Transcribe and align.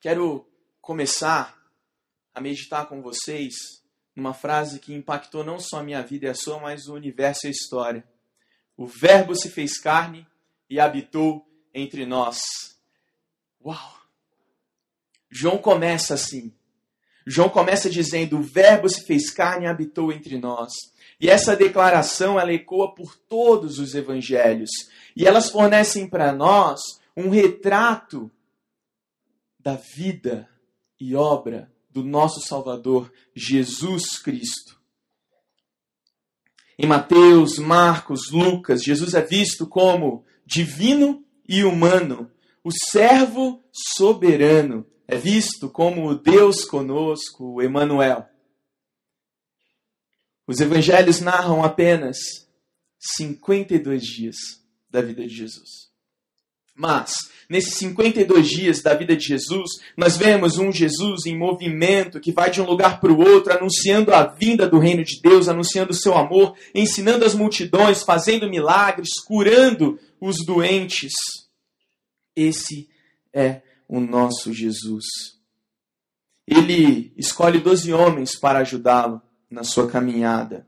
Quero 0.00 0.48
começar 0.80 1.58
a 2.32 2.40
meditar 2.40 2.86
com 2.86 3.02
vocês 3.02 3.54
numa 4.14 4.32
frase 4.32 4.78
que 4.78 4.94
impactou 4.94 5.42
não 5.42 5.58
só 5.58 5.78
a 5.78 5.82
minha 5.82 6.02
vida 6.02 6.26
e 6.26 6.28
a 6.28 6.34
sua, 6.34 6.60
mas 6.60 6.86
o 6.86 6.94
universo 6.94 7.46
e 7.46 7.48
a 7.48 7.50
história. 7.50 8.04
O 8.76 8.86
Verbo 8.86 9.34
se 9.34 9.50
fez 9.50 9.76
carne 9.76 10.24
e 10.70 10.78
habitou 10.78 11.44
entre 11.74 12.06
nós. 12.06 12.38
Uau! 13.64 13.98
João 15.28 15.58
começa 15.58 16.14
assim. 16.14 16.54
João 17.26 17.48
começa 17.48 17.90
dizendo: 17.90 18.38
O 18.38 18.42
Verbo 18.42 18.88
se 18.88 19.04
fez 19.04 19.30
carne 19.30 19.66
e 19.66 19.68
habitou 19.68 20.12
entre 20.12 20.38
nós. 20.38 20.72
E 21.20 21.28
essa 21.28 21.56
declaração 21.56 22.38
ela 22.38 22.52
ecoa 22.52 22.94
por 22.94 23.16
todos 23.16 23.80
os 23.80 23.96
evangelhos. 23.96 24.70
E 25.16 25.26
elas 25.26 25.50
fornecem 25.50 26.08
para 26.08 26.32
nós 26.32 26.80
um 27.16 27.28
retrato 27.30 28.30
da 29.58 29.74
vida 29.74 30.48
e 31.00 31.14
obra 31.14 31.72
do 31.90 32.02
nosso 32.02 32.40
Salvador 32.40 33.12
Jesus 33.34 34.18
Cristo. 34.18 34.78
Em 36.78 36.86
Mateus, 36.86 37.58
Marcos, 37.58 38.30
Lucas, 38.30 38.82
Jesus 38.82 39.14
é 39.14 39.22
visto 39.22 39.66
como 39.66 40.24
divino 40.46 41.24
e 41.48 41.64
humano, 41.64 42.30
o 42.62 42.70
servo 42.90 43.64
soberano, 43.72 44.86
é 45.06 45.16
visto 45.16 45.68
como 45.70 46.06
o 46.06 46.14
Deus 46.14 46.64
conosco, 46.64 47.54
o 47.54 47.62
Emanuel. 47.62 48.28
Os 50.46 50.60
evangelhos 50.60 51.20
narram 51.20 51.64
apenas 51.64 52.16
52 52.98 54.02
dias 54.02 54.36
da 54.88 55.02
vida 55.02 55.26
de 55.26 55.34
Jesus. 55.34 55.87
Mas, 56.78 57.28
nesses 57.48 57.74
52 57.74 58.48
dias 58.48 58.80
da 58.80 58.94
vida 58.94 59.16
de 59.16 59.26
Jesus, 59.26 59.80
nós 59.96 60.16
vemos 60.16 60.58
um 60.58 60.70
Jesus 60.70 61.26
em 61.26 61.36
movimento 61.36 62.20
que 62.20 62.30
vai 62.30 62.52
de 62.52 62.62
um 62.62 62.64
lugar 62.64 63.00
para 63.00 63.12
o 63.12 63.18
outro, 63.18 63.52
anunciando 63.52 64.14
a 64.14 64.24
vinda 64.24 64.68
do 64.68 64.78
reino 64.78 65.02
de 65.02 65.20
Deus, 65.20 65.48
anunciando 65.48 65.90
o 65.90 65.96
seu 65.96 66.16
amor, 66.16 66.54
ensinando 66.72 67.24
as 67.24 67.34
multidões, 67.34 68.04
fazendo 68.04 68.48
milagres, 68.48 69.08
curando 69.26 69.98
os 70.20 70.46
doentes. 70.46 71.12
Esse 72.36 72.88
é 73.34 73.60
o 73.88 73.98
nosso 73.98 74.52
Jesus. 74.52 75.04
Ele 76.46 77.12
escolhe 77.16 77.58
doze 77.58 77.92
homens 77.92 78.38
para 78.38 78.60
ajudá-lo 78.60 79.20
na 79.50 79.64
sua 79.64 79.90
caminhada. 79.90 80.64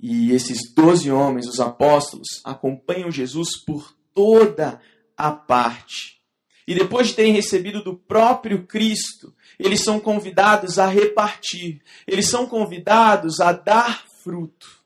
E 0.00 0.32
esses 0.32 0.72
doze 0.74 1.10
homens, 1.10 1.46
os 1.46 1.60
apóstolos, 1.60 2.40
acompanham 2.42 3.10
Jesus 3.10 3.62
por 3.62 3.95
toda 4.16 4.80
a 5.14 5.30
parte. 5.30 6.22
E 6.66 6.74
depois 6.74 7.08
de 7.08 7.14
terem 7.14 7.34
recebido 7.34 7.84
do 7.84 7.94
próprio 7.94 8.66
Cristo, 8.66 9.32
eles 9.58 9.84
são 9.84 10.00
convidados 10.00 10.78
a 10.78 10.86
repartir, 10.86 11.82
eles 12.06 12.28
são 12.28 12.46
convidados 12.46 13.38
a 13.40 13.52
dar 13.52 14.06
fruto. 14.24 14.84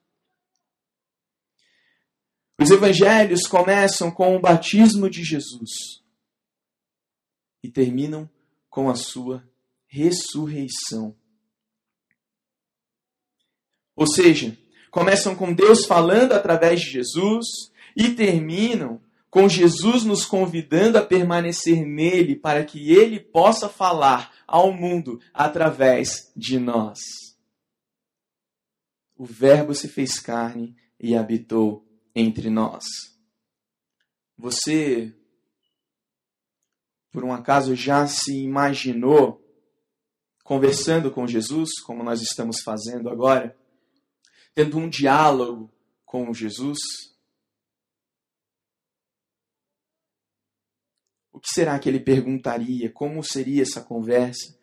Os 2.60 2.70
evangelhos 2.70 3.46
começam 3.46 4.10
com 4.10 4.36
o 4.36 4.40
batismo 4.40 5.08
de 5.08 5.24
Jesus 5.24 6.02
e 7.62 7.70
terminam 7.70 8.28
com 8.68 8.90
a 8.90 8.94
sua 8.94 9.48
ressurreição. 9.86 11.16
Ou 13.96 14.06
seja, 14.06 14.58
começam 14.90 15.34
com 15.34 15.52
Deus 15.52 15.86
falando 15.86 16.32
através 16.32 16.80
de 16.80 16.90
Jesus 16.90 17.46
e 17.96 18.10
terminam 18.10 19.00
com 19.30 19.48
Jesus 19.48 20.02
nos 20.04 20.26
convidando 20.26 20.98
a 20.98 21.06
permanecer 21.06 21.86
nele 21.86 22.34
para 22.34 22.64
que 22.64 22.92
ele 22.92 23.20
possa 23.20 23.68
falar 23.68 24.34
ao 24.46 24.72
mundo 24.72 25.20
através 25.32 26.32
de 26.36 26.58
nós. 26.58 26.98
O 29.16 29.24
Verbo 29.24 29.72
se 29.74 29.86
fez 29.86 30.18
carne 30.18 30.74
e 30.98 31.14
habitou 31.14 31.86
entre 32.14 32.50
nós. 32.50 32.84
Você, 34.36 35.14
por 37.12 37.22
um 37.22 37.32
acaso, 37.32 37.76
já 37.76 38.06
se 38.08 38.34
imaginou 38.42 39.40
conversando 40.42 41.10
com 41.10 41.26
Jesus, 41.26 41.78
como 41.80 42.02
nós 42.02 42.20
estamos 42.20 42.60
fazendo 42.62 43.08
agora, 43.08 43.56
tendo 44.54 44.78
um 44.78 44.88
diálogo 44.88 45.70
com 46.04 46.34
Jesus? 46.34 46.78
O 51.40 51.42
que 51.42 51.54
será 51.54 51.78
que 51.78 51.88
ele 51.88 51.98
perguntaria? 51.98 52.90
Como 52.90 53.24
seria 53.24 53.62
essa 53.62 53.80
conversa? 53.80 54.54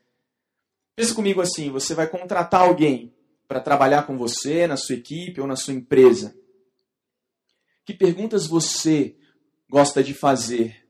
Pensa 0.96 1.16
comigo 1.16 1.42
assim: 1.42 1.72
você 1.72 1.96
vai 1.96 2.08
contratar 2.08 2.62
alguém 2.62 3.12
para 3.48 3.60
trabalhar 3.60 4.06
com 4.06 4.16
você, 4.16 4.68
na 4.68 4.78
sua 4.78 4.94
equipe 4.94 5.42
ou 5.42 5.48
na 5.48 5.56
sua 5.56 5.74
empresa. 5.74 6.38
Que 7.84 7.96
perguntas 7.96 8.46
você 8.46 9.16
gosta 9.68 10.04
de 10.04 10.14
fazer 10.14 10.88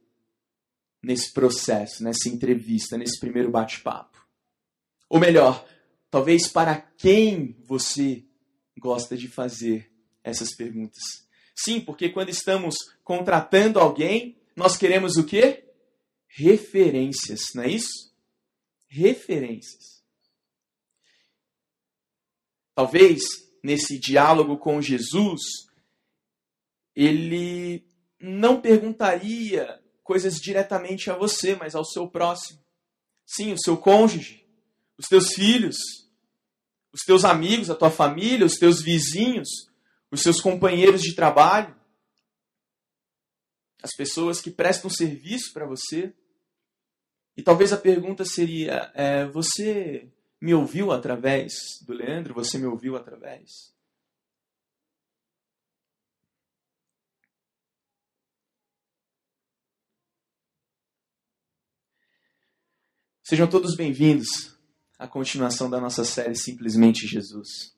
nesse 1.01 1.31
processo, 1.31 2.03
nessa 2.03 2.27
entrevista, 2.27 2.97
nesse 2.97 3.17
primeiro 3.17 3.49
bate-papo? 3.49 4.27
Ou 5.07 5.21
melhor, 5.21 5.65
talvez 6.11 6.49
para 6.49 6.81
quem 6.97 7.55
você 7.63 8.25
gosta 8.77 9.15
de 9.15 9.29
fazer 9.29 9.89
essas 10.21 10.53
perguntas? 10.53 11.25
Sim, 11.55 11.79
porque 11.79 12.09
quando 12.09 12.27
estamos 12.27 12.75
contratando 13.05 13.79
alguém, 13.79 14.37
nós 14.53 14.75
queremos 14.75 15.15
o 15.15 15.23
quê? 15.23 15.63
Referências, 16.37 17.41
não 17.55 17.63
é 17.63 17.71
isso? 17.71 18.13
Referências. 18.87 20.03
Talvez 22.75 23.23
nesse 23.63 23.97
diálogo 23.97 24.55
com 24.59 24.79
Jesus, 24.79 25.41
ele 26.95 27.83
não 28.19 28.61
perguntaria 28.61 29.83
coisas 30.03 30.35
diretamente 30.35 31.09
a 31.09 31.17
você, 31.17 31.55
mas 31.55 31.73
ao 31.73 31.83
seu 31.83 32.07
próximo. 32.07 32.63
Sim, 33.25 33.53
o 33.53 33.59
seu 33.59 33.75
cônjuge, 33.75 34.47
os 34.95 35.07
teus 35.07 35.33
filhos, 35.33 35.75
os 36.93 37.01
teus 37.01 37.25
amigos, 37.25 37.71
a 37.71 37.75
tua 37.75 37.89
família, 37.89 38.45
os 38.45 38.59
teus 38.59 38.79
vizinhos, 38.79 39.49
os 40.11 40.21
seus 40.21 40.39
companheiros 40.39 41.01
de 41.01 41.15
trabalho, 41.15 41.75
as 43.81 43.95
pessoas 43.95 44.39
que 44.39 44.51
prestam 44.51 44.87
serviço 44.87 45.51
para 45.51 45.65
você. 45.65 46.13
E 47.37 47.43
talvez 47.43 47.71
a 47.71 47.77
pergunta 47.77 48.25
seria: 48.25 48.91
é, 48.95 49.25
você 49.27 50.11
me 50.41 50.55
ouviu 50.55 50.91
através 50.91 51.79
do 51.85 51.93
Leandro? 51.93 52.33
Você 52.33 52.57
me 52.57 52.65
ouviu 52.65 52.95
através? 52.97 53.71
Sejam 63.23 63.47
todos 63.47 63.75
bem-vindos 63.75 64.57
à 64.97 65.07
continuação 65.07 65.69
da 65.69 65.79
nossa 65.79 66.03
série 66.05 66.33
Simplesmente 66.33 67.05
Jesus. 67.05 67.76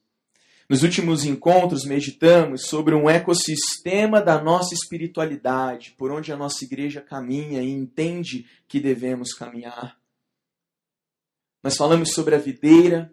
Nos 0.70 0.84
últimos 0.84 1.26
encontros, 1.26 1.84
meditamos 1.84 2.68
sobre 2.68 2.94
um 2.94 3.10
ecossistema 3.10 4.22
da 4.22 4.40
nossa 4.40 4.76
espiritualidade, 4.76 5.96
por 5.98 6.12
onde 6.12 6.32
a 6.32 6.38
nossa 6.38 6.64
igreja 6.64 7.02
caminha 7.02 7.64
e 7.64 7.72
entende 7.72 8.46
que 8.68 8.80
devemos 8.80 9.34
caminhar. 9.34 9.98
Nós 11.64 11.76
falamos 11.76 12.14
sobre 12.14 12.36
a 12.36 12.38
videira, 12.38 13.12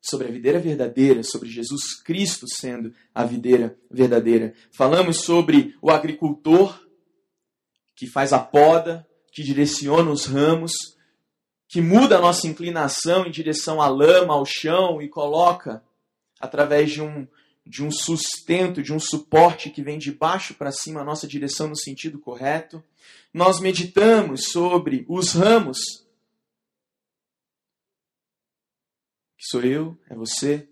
sobre 0.00 0.28
a 0.28 0.30
videira 0.30 0.58
verdadeira, 0.58 1.22
sobre 1.22 1.50
Jesus 1.50 2.00
Cristo 2.02 2.46
sendo 2.48 2.94
a 3.14 3.24
videira 3.24 3.78
verdadeira. 3.90 4.54
Falamos 4.72 5.20
sobre 5.20 5.76
o 5.82 5.90
agricultor 5.90 6.80
que 7.94 8.06
faz 8.06 8.32
a 8.32 8.38
poda, 8.38 9.06
que 9.30 9.42
direciona 9.42 10.10
os 10.10 10.24
ramos 10.24 10.72
que 11.68 11.80
muda 11.80 12.18
a 12.18 12.20
nossa 12.20 12.48
inclinação 12.48 13.26
em 13.26 13.30
direção 13.30 13.80
à 13.80 13.86
lama, 13.86 14.34
ao 14.34 14.44
chão 14.44 15.00
e 15.00 15.08
coloca 15.08 15.84
através 16.40 16.90
de 16.90 17.02
um 17.02 17.28
de 17.64 17.84
um 17.84 17.90
sustento, 17.90 18.82
de 18.82 18.92
um 18.92 18.98
suporte 18.98 19.70
que 19.70 19.82
vem 19.82 19.98
de 19.98 20.10
baixo 20.10 20.54
para 20.54 20.72
cima 20.72 21.02
a 21.02 21.04
nossa 21.04 21.28
direção 21.28 21.68
no 21.68 21.76
sentido 21.76 22.18
correto. 22.18 22.82
Nós 23.32 23.60
meditamos 23.60 24.46
sobre 24.50 25.04
os 25.08 25.34
ramos. 25.34 25.78
Que 29.36 29.44
sou 29.46 29.62
eu, 29.62 29.96
é 30.08 30.16
você. 30.16 30.68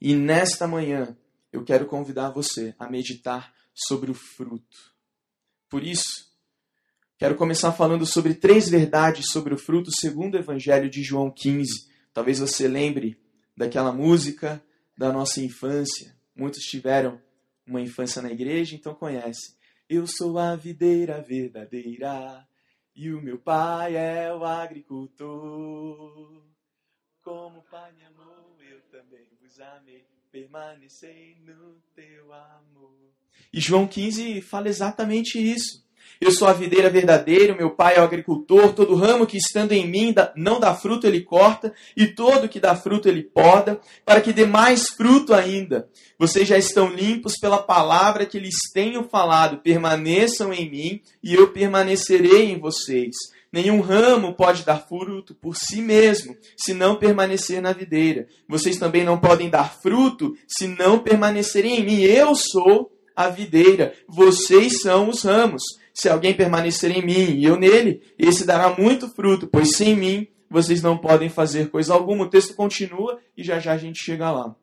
E 0.00 0.14
nesta 0.16 0.66
manhã 0.66 1.16
eu 1.52 1.62
quero 1.62 1.86
convidar 1.86 2.30
você 2.30 2.74
a 2.78 2.90
meditar 2.90 3.54
sobre 3.72 4.10
o 4.10 4.14
fruto. 4.14 4.92
Por 5.68 5.84
isso, 5.84 6.34
Quero 7.16 7.36
começar 7.36 7.72
falando 7.72 8.04
sobre 8.04 8.34
três 8.34 8.68
verdades 8.68 9.26
sobre 9.30 9.54
o 9.54 9.56
fruto 9.56 9.88
segundo 9.90 10.34
o 10.34 10.38
Evangelho 10.38 10.90
de 10.90 11.00
João 11.02 11.30
15. 11.30 11.88
Talvez 12.12 12.40
você 12.40 12.66
lembre 12.66 13.16
daquela 13.56 13.92
música 13.92 14.62
da 14.96 15.12
nossa 15.12 15.40
infância. 15.40 16.16
Muitos 16.34 16.62
tiveram 16.62 17.20
uma 17.66 17.80
infância 17.80 18.20
na 18.20 18.30
igreja, 18.30 18.74
então 18.74 18.94
conhece. 18.94 19.56
Eu 19.88 20.06
sou 20.06 20.38
a 20.38 20.56
videira 20.56 21.20
verdadeira, 21.20 22.46
E 22.94 23.12
o 23.12 23.20
meu 23.20 23.38
pai 23.38 23.96
é 23.96 24.32
o 24.32 24.44
agricultor. 24.44 26.44
Como 27.22 27.60
o 27.60 27.64
pai 27.64 27.92
me 27.92 28.04
amou, 28.04 28.56
eu 28.60 28.80
também 28.82 29.26
vos 29.40 29.60
amei. 29.60 30.06
Permanecei 30.30 31.36
no 31.40 31.80
teu 31.94 32.32
amor. 32.32 33.12
E 33.52 33.60
João 33.60 33.86
15 33.86 34.40
fala 34.40 34.68
exatamente 34.68 35.38
isso. 35.38 35.84
Eu 36.20 36.30
sou 36.30 36.48
a 36.48 36.52
videira 36.52 36.88
verdadeira, 36.88 37.54
meu 37.54 37.70
pai 37.70 37.96
é 37.96 38.00
o 38.00 38.04
agricultor, 38.04 38.72
todo 38.72 38.94
ramo 38.94 39.26
que 39.26 39.36
estando 39.36 39.72
em 39.72 39.86
mim 39.86 40.14
não 40.36 40.60
dá 40.60 40.74
fruto 40.74 41.06
ele 41.06 41.20
corta, 41.20 41.72
e 41.96 42.06
todo 42.06 42.48
que 42.48 42.60
dá 42.60 42.74
fruto 42.74 43.08
ele 43.08 43.22
poda, 43.22 43.80
para 44.04 44.20
que 44.20 44.32
dê 44.32 44.46
mais 44.46 44.88
fruto 44.88 45.34
ainda. 45.34 45.88
Vocês 46.18 46.48
já 46.48 46.56
estão 46.56 46.88
limpos 46.88 47.38
pela 47.38 47.58
palavra 47.58 48.26
que 48.26 48.38
lhes 48.38 48.56
tenho 48.72 49.04
falado, 49.04 49.58
permaneçam 49.58 50.52
em 50.52 50.70
mim, 50.70 51.00
e 51.22 51.34
eu 51.34 51.48
permanecerei 51.52 52.50
em 52.50 52.58
vocês. 52.58 53.14
Nenhum 53.54 53.80
ramo 53.80 54.34
pode 54.34 54.64
dar 54.64 54.78
fruto 54.78 55.32
por 55.32 55.56
si 55.56 55.80
mesmo, 55.80 56.36
se 56.56 56.74
não 56.74 56.96
permanecer 56.96 57.62
na 57.62 57.72
videira. 57.72 58.26
Vocês 58.48 58.78
também 58.78 59.04
não 59.04 59.16
podem 59.16 59.48
dar 59.48 59.72
fruto 59.80 60.34
se 60.48 60.66
não 60.66 60.98
permanecerem 60.98 61.78
em 61.78 61.84
mim. 61.84 62.00
Eu 62.00 62.34
sou 62.34 62.90
a 63.14 63.28
videira, 63.28 63.94
vocês 64.08 64.80
são 64.80 65.08
os 65.08 65.22
ramos. 65.22 65.62
Se 65.94 66.08
alguém 66.08 66.34
permanecer 66.34 66.90
em 66.90 67.06
mim 67.06 67.36
e 67.36 67.44
eu 67.44 67.56
nele, 67.56 68.02
esse 68.18 68.44
dará 68.44 68.76
muito 68.76 69.08
fruto, 69.08 69.46
pois 69.46 69.76
sem 69.76 69.94
mim 69.94 70.26
vocês 70.50 70.82
não 70.82 70.98
podem 70.98 71.28
fazer 71.28 71.70
coisa 71.70 71.94
alguma. 71.94 72.24
O 72.24 72.28
texto 72.28 72.54
continua 72.54 73.20
e 73.36 73.44
já 73.44 73.60
já 73.60 73.72
a 73.72 73.78
gente 73.78 74.04
chega 74.04 74.30
lá. 74.30 74.54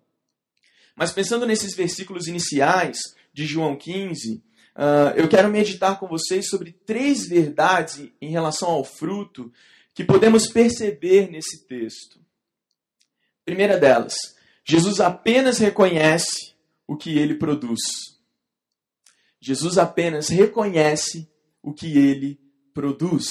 Mas 0.95 1.13
pensando 1.13 1.47
nesses 1.47 1.73
versículos 1.73 2.27
iniciais 2.27 2.99
de 3.33 3.45
João 3.45 3.77
15, 3.77 4.35
uh, 4.35 4.41
ah, 4.75 5.13
eu 5.15 5.29
quero 5.29 5.49
meditar 5.49 5.97
com 5.97 6.05
vocês 6.05 6.49
sobre 6.49 6.73
três 6.85 7.25
verdades 7.25 8.09
em 8.21 8.29
relação 8.29 8.69
ao 8.69 8.83
fruto 8.83 9.51
que 9.93 10.03
podemos 10.03 10.47
perceber 10.47 11.31
nesse 11.31 11.65
texto. 11.65 12.19
Primeira 13.45 13.77
delas, 13.77 14.13
Jesus 14.65 14.99
apenas 14.99 15.57
reconhece 15.57 16.53
o 16.85 16.97
que 16.97 17.17
ele 17.17 17.35
produz. 17.35 17.79
Jesus 19.41 19.79
apenas 19.79 20.29
reconhece 20.29 21.27
o 21.63 21.73
que 21.73 21.97
ele 21.97 22.39
produz. 22.73 23.29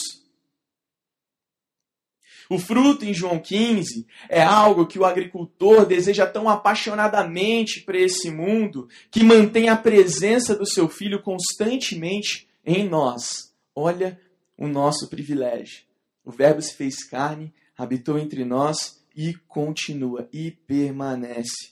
O 2.48 2.58
fruto 2.58 3.04
em 3.04 3.14
João 3.14 3.38
15 3.38 4.04
é 4.28 4.42
algo 4.42 4.84
que 4.84 4.98
o 4.98 5.04
agricultor 5.04 5.86
deseja 5.86 6.26
tão 6.26 6.48
apaixonadamente 6.48 7.80
para 7.82 7.96
esse 7.96 8.28
mundo 8.28 8.88
que 9.08 9.22
mantém 9.22 9.68
a 9.68 9.76
presença 9.76 10.56
do 10.56 10.66
seu 10.66 10.88
filho 10.88 11.22
constantemente 11.22 12.48
em 12.66 12.88
nós. 12.88 13.54
Olha 13.72 14.20
o 14.58 14.66
nosso 14.66 15.08
privilégio. 15.08 15.84
O 16.24 16.32
Verbo 16.32 16.60
se 16.60 16.74
fez 16.74 17.04
carne, 17.04 17.54
habitou 17.78 18.18
entre 18.18 18.44
nós 18.44 19.00
e 19.14 19.32
continua 19.46 20.28
e 20.32 20.50
permanece. 20.50 21.70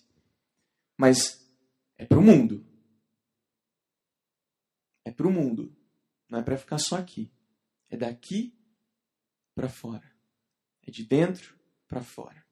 Mas 0.97 1.45
é 1.99 2.05
para 2.05 2.19
o 2.19 2.23
mundo 2.23 2.65
é 5.09 5.11
para 5.11 5.27
o 5.27 5.33
mundo, 5.33 5.75
não 6.29 6.39
é 6.39 6.43
para 6.43 6.59
ficar 6.59 6.79
só 6.79 6.97
aqui. 6.97 7.31
É 7.91 7.97
daqui 7.97 8.55
para 9.55 9.69
fora. 9.69 10.05
É 10.87 10.91
de 10.91 11.03
dentro 11.03 11.55
para 11.89 12.03
fora. 12.03 12.45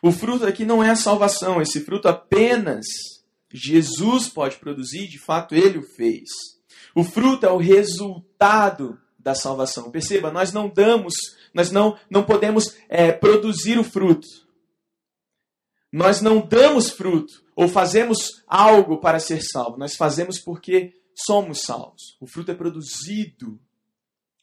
O 0.00 0.12
fruto 0.12 0.46
aqui 0.46 0.64
não 0.64 0.82
é 0.82 0.90
a 0.90 0.96
salvação, 0.96 1.60
esse 1.60 1.80
fruto 1.80 2.08
apenas 2.08 2.86
Jesus 3.52 4.28
pode 4.28 4.56
produzir, 4.56 5.08
de 5.08 5.18
fato 5.18 5.54
ele 5.54 5.78
o 5.78 5.82
fez. 5.82 6.28
O 6.94 7.02
fruto 7.02 7.44
é 7.44 7.50
o 7.50 7.58
resultado 7.58 8.98
da 9.18 9.34
salvação. 9.34 9.90
Perceba, 9.90 10.30
nós 10.30 10.52
não 10.52 10.68
damos, 10.68 11.14
nós 11.52 11.72
não, 11.72 11.98
não 12.08 12.22
podemos 12.22 12.76
é, 12.88 13.10
produzir 13.10 13.78
o 13.78 13.84
fruto. 13.84 14.26
Nós 15.92 16.20
não 16.20 16.40
damos 16.40 16.90
fruto 16.90 17.44
ou 17.56 17.68
fazemos 17.68 18.42
algo 18.46 19.00
para 19.00 19.18
ser 19.18 19.42
salvo. 19.42 19.76
Nós 19.76 19.96
fazemos 19.96 20.38
porque 20.38 20.99
somos 21.26 21.62
salvos. 21.62 22.16
O 22.20 22.26
fruto 22.26 22.50
é 22.50 22.54
produzido 22.54 23.60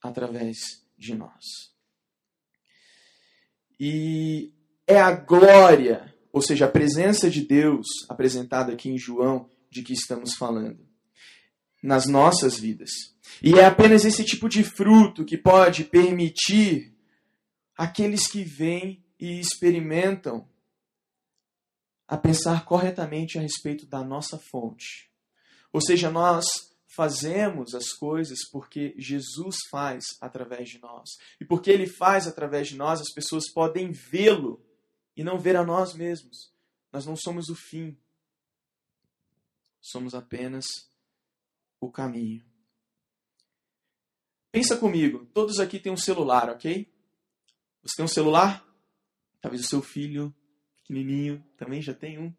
através 0.02 0.58
de 0.98 1.16
nós. 1.16 1.44
E 3.80 4.52
é 4.86 5.00
a 5.00 5.12
glória, 5.12 6.14
ou 6.32 6.42
seja, 6.42 6.66
a 6.66 6.72
presença 6.72 7.30
de 7.30 7.42
Deus 7.42 7.86
apresentada 8.10 8.74
aqui 8.74 8.90
em 8.90 8.98
João, 8.98 9.50
de 9.70 9.84
que 9.84 9.94
estamos 9.94 10.34
falando, 10.36 10.88
nas 11.84 12.08
nossas 12.08 12.58
vidas. 12.58 12.90
E 13.42 13.54
é 13.54 13.66
apenas 13.66 14.06
esse 14.06 14.24
tipo 14.24 14.50
de 14.50 14.64
fruto 14.64 15.26
que 15.26 15.38
pode 15.38 15.84
permitir 15.84 16.96
aqueles 17.78 18.28
que 18.28 18.44
vêm 18.44 19.04
e 19.20 19.40
experimentam 19.40 20.48
a 22.08 22.18
pensar 22.18 22.64
corretamente 22.66 23.38
a 23.38 23.42
respeito 23.42 23.86
da 23.86 24.04
nossa 24.04 24.40
fonte. 24.40 25.12
Ou 25.72 25.82
seja, 25.82 26.10
nós 26.10 26.46
fazemos 26.98 27.76
as 27.76 27.94
coisas 27.94 28.40
porque 28.52 28.96
Jesus 28.98 29.58
faz 29.70 30.04
através 30.20 30.68
de 30.68 30.80
nós. 30.80 31.12
E 31.40 31.46
porque 31.46 31.70
ele 31.70 31.86
faz 31.86 32.26
através 32.26 32.70
de 32.70 32.76
nós, 32.76 33.00
as 33.00 33.14
pessoas 33.14 33.48
podem 33.54 33.92
vê-lo 33.92 34.66
e 35.16 35.24
não 35.24 35.38
ver 35.38 35.56
a 35.56 35.64
nós 35.64 35.94
mesmos. 35.94 36.52
Nós 36.92 37.06
não 37.06 37.16
somos 37.16 37.50
o 37.50 37.56
fim. 37.56 37.96
Somos 39.80 40.16
apenas 40.16 40.66
o 41.80 41.92
caminho. 41.92 42.44
Pensa 44.52 44.76
comigo, 44.76 45.28
todos 45.36 45.60
aqui 45.60 45.80
têm 45.80 45.92
um 45.92 45.98
celular, 45.98 46.50
ok? 46.50 46.92
Você 47.84 47.96
tem 47.96 48.06
um 48.06 48.10
celular? 48.10 48.68
Talvez 49.40 49.64
o 49.64 49.68
seu 49.68 49.84
filho 49.84 50.36
pequenininho 50.78 51.46
também 51.56 51.80
já 51.80 51.94
tem 51.94 52.18
um. 52.18 52.34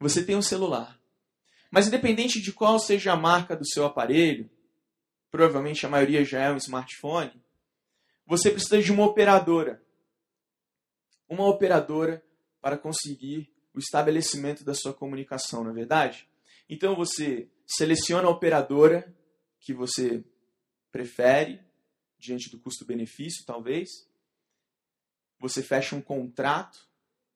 Você 0.00 0.24
tem 0.24 0.34
um 0.34 0.42
celular. 0.42 1.00
Mas 1.74 1.88
independente 1.88 2.40
de 2.40 2.52
qual 2.52 2.78
seja 2.78 3.12
a 3.12 3.16
marca 3.16 3.56
do 3.56 3.66
seu 3.66 3.84
aparelho, 3.84 4.48
provavelmente 5.28 5.84
a 5.84 5.88
maioria 5.88 6.24
já 6.24 6.40
é 6.40 6.52
um 6.52 6.56
smartphone, 6.56 7.32
você 8.24 8.48
precisa 8.48 8.80
de 8.80 8.92
uma 8.92 9.04
operadora. 9.04 9.84
Uma 11.28 11.48
operadora 11.48 12.24
para 12.60 12.78
conseguir 12.78 13.52
o 13.74 13.80
estabelecimento 13.80 14.62
da 14.62 14.72
sua 14.72 14.94
comunicação, 14.94 15.64
não 15.64 15.72
é 15.72 15.74
verdade? 15.74 16.28
Então 16.68 16.94
você 16.94 17.50
seleciona 17.66 18.28
a 18.28 18.30
operadora 18.30 19.12
que 19.58 19.74
você 19.74 20.24
prefere, 20.92 21.60
diante 22.20 22.52
do 22.52 22.60
custo-benefício, 22.60 23.44
talvez. 23.44 23.88
Você 25.40 25.60
fecha 25.60 25.96
um 25.96 26.00
contrato 26.00 26.88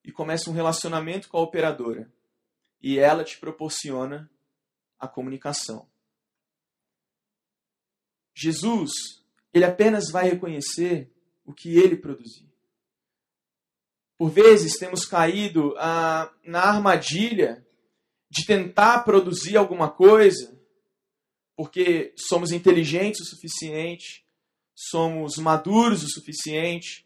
e 0.04 0.12
começa 0.12 0.48
um 0.48 0.52
relacionamento 0.52 1.28
com 1.28 1.38
a 1.38 1.42
operadora 1.42 2.08
e 2.80 2.98
ela 2.98 3.24
te 3.24 3.38
proporciona 3.38 4.30
a 4.98 5.06
comunicação. 5.08 5.88
Jesus, 8.34 8.90
ele 9.52 9.64
apenas 9.64 10.10
vai 10.10 10.28
reconhecer 10.30 11.10
o 11.44 11.52
que 11.52 11.76
ele 11.76 11.96
produziu. 11.96 12.46
Por 14.16 14.30
vezes 14.30 14.78
temos 14.78 15.04
caído 15.04 15.74
ah, 15.78 16.32
na 16.44 16.62
armadilha 16.62 17.64
de 18.30 18.44
tentar 18.44 19.04
produzir 19.04 19.56
alguma 19.56 19.90
coisa 19.90 20.58
porque 21.58 22.12
somos 22.16 22.52
inteligentes 22.52 23.20
o 23.20 23.24
suficiente, 23.24 24.24
somos 24.72 25.38
maduros 25.38 26.04
o 26.04 26.08
suficiente, 26.08 27.04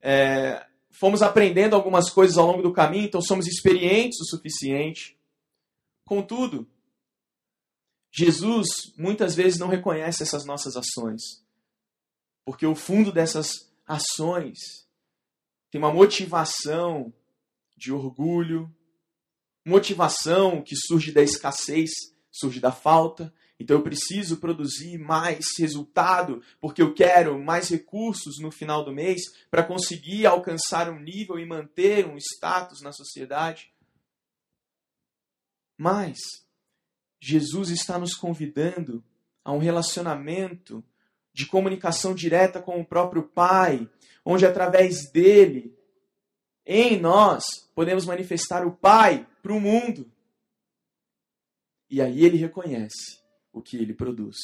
é, 0.00 0.64
fomos 0.92 1.22
aprendendo 1.22 1.74
algumas 1.74 2.10
coisas 2.10 2.38
ao 2.38 2.46
longo 2.46 2.62
do 2.62 2.72
caminho, 2.72 3.06
então 3.06 3.20
somos 3.20 3.46
experientes 3.46 4.20
o 4.20 4.24
suficiente. 4.24 5.18
Contudo, 6.04 6.68
Jesus 8.10 8.92
muitas 8.96 9.34
vezes 9.34 9.58
não 9.58 9.68
reconhece 9.68 10.22
essas 10.22 10.44
nossas 10.44 10.76
ações, 10.76 11.42
porque 12.44 12.66
o 12.66 12.74
fundo 12.74 13.10
dessas 13.10 13.72
ações 13.86 14.86
tem 15.70 15.80
uma 15.80 15.92
motivação 15.92 17.12
de 17.76 17.90
orgulho, 17.92 18.72
motivação 19.64 20.62
que 20.62 20.76
surge 20.76 21.10
da 21.10 21.22
escassez, 21.22 21.90
surge 22.30 22.60
da 22.60 22.70
falta, 22.70 23.32
então 23.58 23.76
eu 23.76 23.82
preciso 23.82 24.38
produzir 24.38 24.98
mais 24.98 25.46
resultado, 25.58 26.42
porque 26.60 26.82
eu 26.82 26.92
quero 26.92 27.38
mais 27.38 27.68
recursos 27.68 28.40
no 28.40 28.50
final 28.50 28.84
do 28.84 28.92
mês 28.92 29.22
para 29.50 29.62
conseguir 29.62 30.26
alcançar 30.26 30.90
um 30.90 30.98
nível 30.98 31.38
e 31.38 31.46
manter 31.46 32.06
um 32.06 32.16
status 32.16 32.80
na 32.82 32.92
sociedade. 32.92 33.72
Mas 35.78 36.18
Jesus 37.20 37.70
está 37.70 37.98
nos 37.98 38.14
convidando 38.14 39.04
a 39.44 39.52
um 39.52 39.58
relacionamento 39.58 40.84
de 41.32 41.46
comunicação 41.46 42.14
direta 42.14 42.60
com 42.60 42.80
o 42.80 42.84
próprio 42.84 43.22
Pai, 43.22 43.88
onde 44.24 44.44
através 44.44 45.10
dele, 45.12 45.78
em 46.66 47.00
nós, 47.00 47.44
podemos 47.74 48.04
manifestar 48.04 48.66
o 48.66 48.72
Pai 48.72 49.26
para 49.40 49.52
o 49.52 49.60
mundo. 49.60 50.10
E 51.88 52.02
aí 52.02 52.24
ele 52.24 52.36
reconhece 52.36 53.21
o 53.52 53.60
que 53.60 53.76
ele 53.76 53.94
produz. 53.94 54.36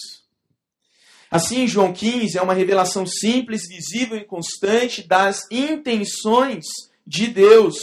Assim, 1.31 1.67
João 1.67 1.93
15 1.93 2.39
é 2.39 2.43
uma 2.43 2.55
revelação 2.55 3.05
simples, 3.05 3.63
visível 3.69 4.17
e 4.17 4.25
constante 4.25 5.07
das 5.07 5.47
intenções 5.51 6.65
de 7.07 7.27
Deus 7.27 7.77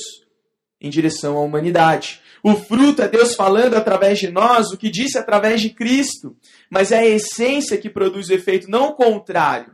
em 0.81 0.89
direção 0.89 1.37
à 1.37 1.41
humanidade. 1.41 2.21
O 2.43 2.55
fruto 2.55 3.01
é 3.01 3.07
Deus 3.07 3.35
falando 3.35 3.75
através 3.75 4.19
de 4.19 4.29
nós 4.29 4.71
o 4.71 4.77
que 4.77 4.89
disse 4.89 5.17
através 5.17 5.61
de 5.61 5.71
Cristo, 5.71 6.35
mas 6.69 6.91
é 6.91 6.99
a 6.99 7.05
essência 7.07 7.77
que 7.77 7.89
produz 7.89 8.29
o 8.29 8.33
efeito, 8.33 8.69
não 8.69 8.89
o 8.89 8.93
contrário. 8.93 9.73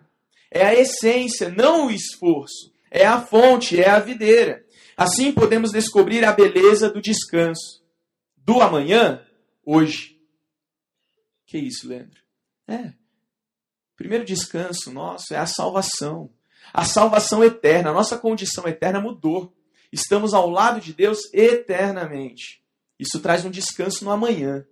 É 0.50 0.66
a 0.66 0.74
essência, 0.74 1.50
não 1.50 1.88
o 1.88 1.92
esforço. 1.92 2.72
É 2.90 3.06
a 3.06 3.22
fonte, 3.22 3.80
é 3.80 3.90
a 3.90 4.00
videira. 4.00 4.64
Assim 4.98 5.32
podemos 5.32 5.72
descobrir 5.72 6.26
a 6.26 6.34
beleza 6.34 6.90
do 6.90 7.02
descanso. 7.02 7.82
Do 8.38 8.62
amanhã, 8.62 9.22
hoje. 9.66 10.11
Que 11.52 11.58
isso, 11.58 11.86
Leandro? 11.86 12.18
É. 12.66 12.94
Primeiro 13.98 14.24
descanso 14.24 14.90
nosso 14.90 15.34
é 15.34 15.38
a 15.38 15.46
salvação. 15.46 16.32
A 16.72 16.86
salvação 16.86 17.44
eterna, 17.44 17.90
a 17.90 17.94
nossa 17.94 18.18
condição 18.18 18.66
eterna 18.70 19.02
mudou. 19.02 19.54
Estamos 19.92 20.34
ao 20.34 20.50
lado 20.50 20.80
de 20.80 20.94
Deus 20.94 21.20
eternamente. 21.34 22.64
Isso 22.98 23.20
traz 23.20 23.44
um 23.44 23.52
descanso 23.52 24.06
no 24.06 24.12
amanhã. 24.12 24.66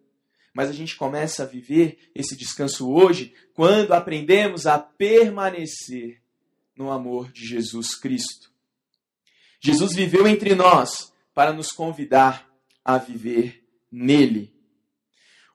Mas 0.53 0.69
a 0.69 0.71
gente 0.71 0.95
começa 0.95 1.43
a 1.43 1.45
viver 1.45 1.99
esse 2.15 2.33
descanso 2.33 2.89
hoje 2.89 3.33
quando 3.53 3.91
aprendemos 3.91 4.65
a 4.65 4.79
permanecer 4.79 6.21
no 6.77 6.89
amor 6.89 7.29
de 7.33 7.45
Jesus 7.45 7.93
Cristo. 7.93 8.49
Jesus 9.59 9.93
viveu 9.93 10.25
entre 10.25 10.55
nós 10.55 11.11
para 11.33 11.51
nos 11.51 11.73
convidar 11.73 12.49
a 12.85 12.97
viver 12.97 13.67
nele. 13.91 14.58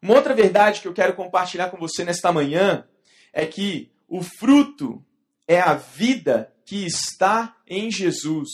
Uma 0.04 0.16
outra 0.16 0.34
verdade 0.34 0.82
que 0.82 0.86
eu 0.86 0.92
quero 0.92 1.16
compartilhar 1.16 1.70
com 1.70 1.78
você 1.78 2.04
nesta 2.04 2.30
manhã 2.30 2.86
é 3.32 3.46
que 3.46 3.90
o 4.06 4.22
fruto 4.22 5.02
é 5.48 5.58
a 5.58 5.72
vida 5.72 6.54
que 6.66 6.84
está 6.84 7.56
em 7.66 7.90
Jesus. 7.90 8.50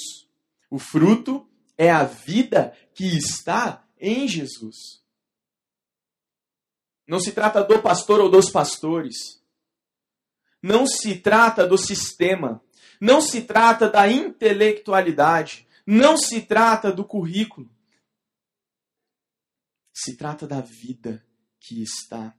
O 0.71 0.79
fruto 0.79 1.51
é 1.77 1.91
a 1.91 2.05
vida 2.05 2.73
que 2.95 3.19
está 3.19 3.85
em 3.99 4.29
Jesus. 4.29 5.03
Não 7.05 7.19
se 7.19 7.33
trata 7.33 7.65
do 7.65 7.83
pastor 7.83 8.21
ou 8.21 8.31
dos 8.31 8.49
pastores. 8.49 9.43
Não 10.63 10.87
se 10.87 11.17
trata 11.17 11.67
do 11.67 11.77
sistema. 11.77 12.63
Não 13.01 13.21
se 13.21 13.43
trata 13.43 13.91
da 13.91 14.07
intelectualidade. 14.09 15.67
Não 15.85 16.17
se 16.17 16.43
trata 16.43 16.93
do 16.93 17.05
currículo. 17.05 17.69
Se 19.93 20.17
trata 20.17 20.47
da 20.47 20.61
vida 20.61 21.29
que 21.61 21.83
está 21.83 22.35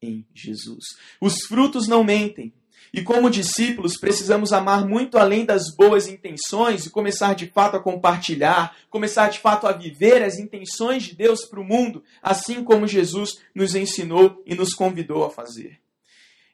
em 0.00 0.26
Jesus. 0.34 0.84
Os 1.20 1.44
frutos 1.46 1.88
não 1.88 2.04
mentem. 2.04 2.52
E 2.92 3.02
como 3.02 3.28
discípulos, 3.28 3.98
precisamos 3.98 4.52
amar 4.52 4.86
muito 4.86 5.18
além 5.18 5.44
das 5.44 5.74
boas 5.74 6.08
intenções 6.08 6.86
e 6.86 6.90
começar 6.90 7.34
de 7.34 7.46
fato 7.46 7.76
a 7.76 7.82
compartilhar, 7.82 8.76
começar 8.88 9.28
de 9.28 9.40
fato 9.40 9.66
a 9.66 9.72
viver 9.72 10.22
as 10.22 10.38
intenções 10.38 11.02
de 11.02 11.14
Deus 11.14 11.44
para 11.44 11.60
o 11.60 11.64
mundo, 11.64 12.02
assim 12.22 12.64
como 12.64 12.86
Jesus 12.86 13.40
nos 13.54 13.74
ensinou 13.74 14.42
e 14.46 14.54
nos 14.54 14.72
convidou 14.72 15.24
a 15.24 15.30
fazer. 15.30 15.80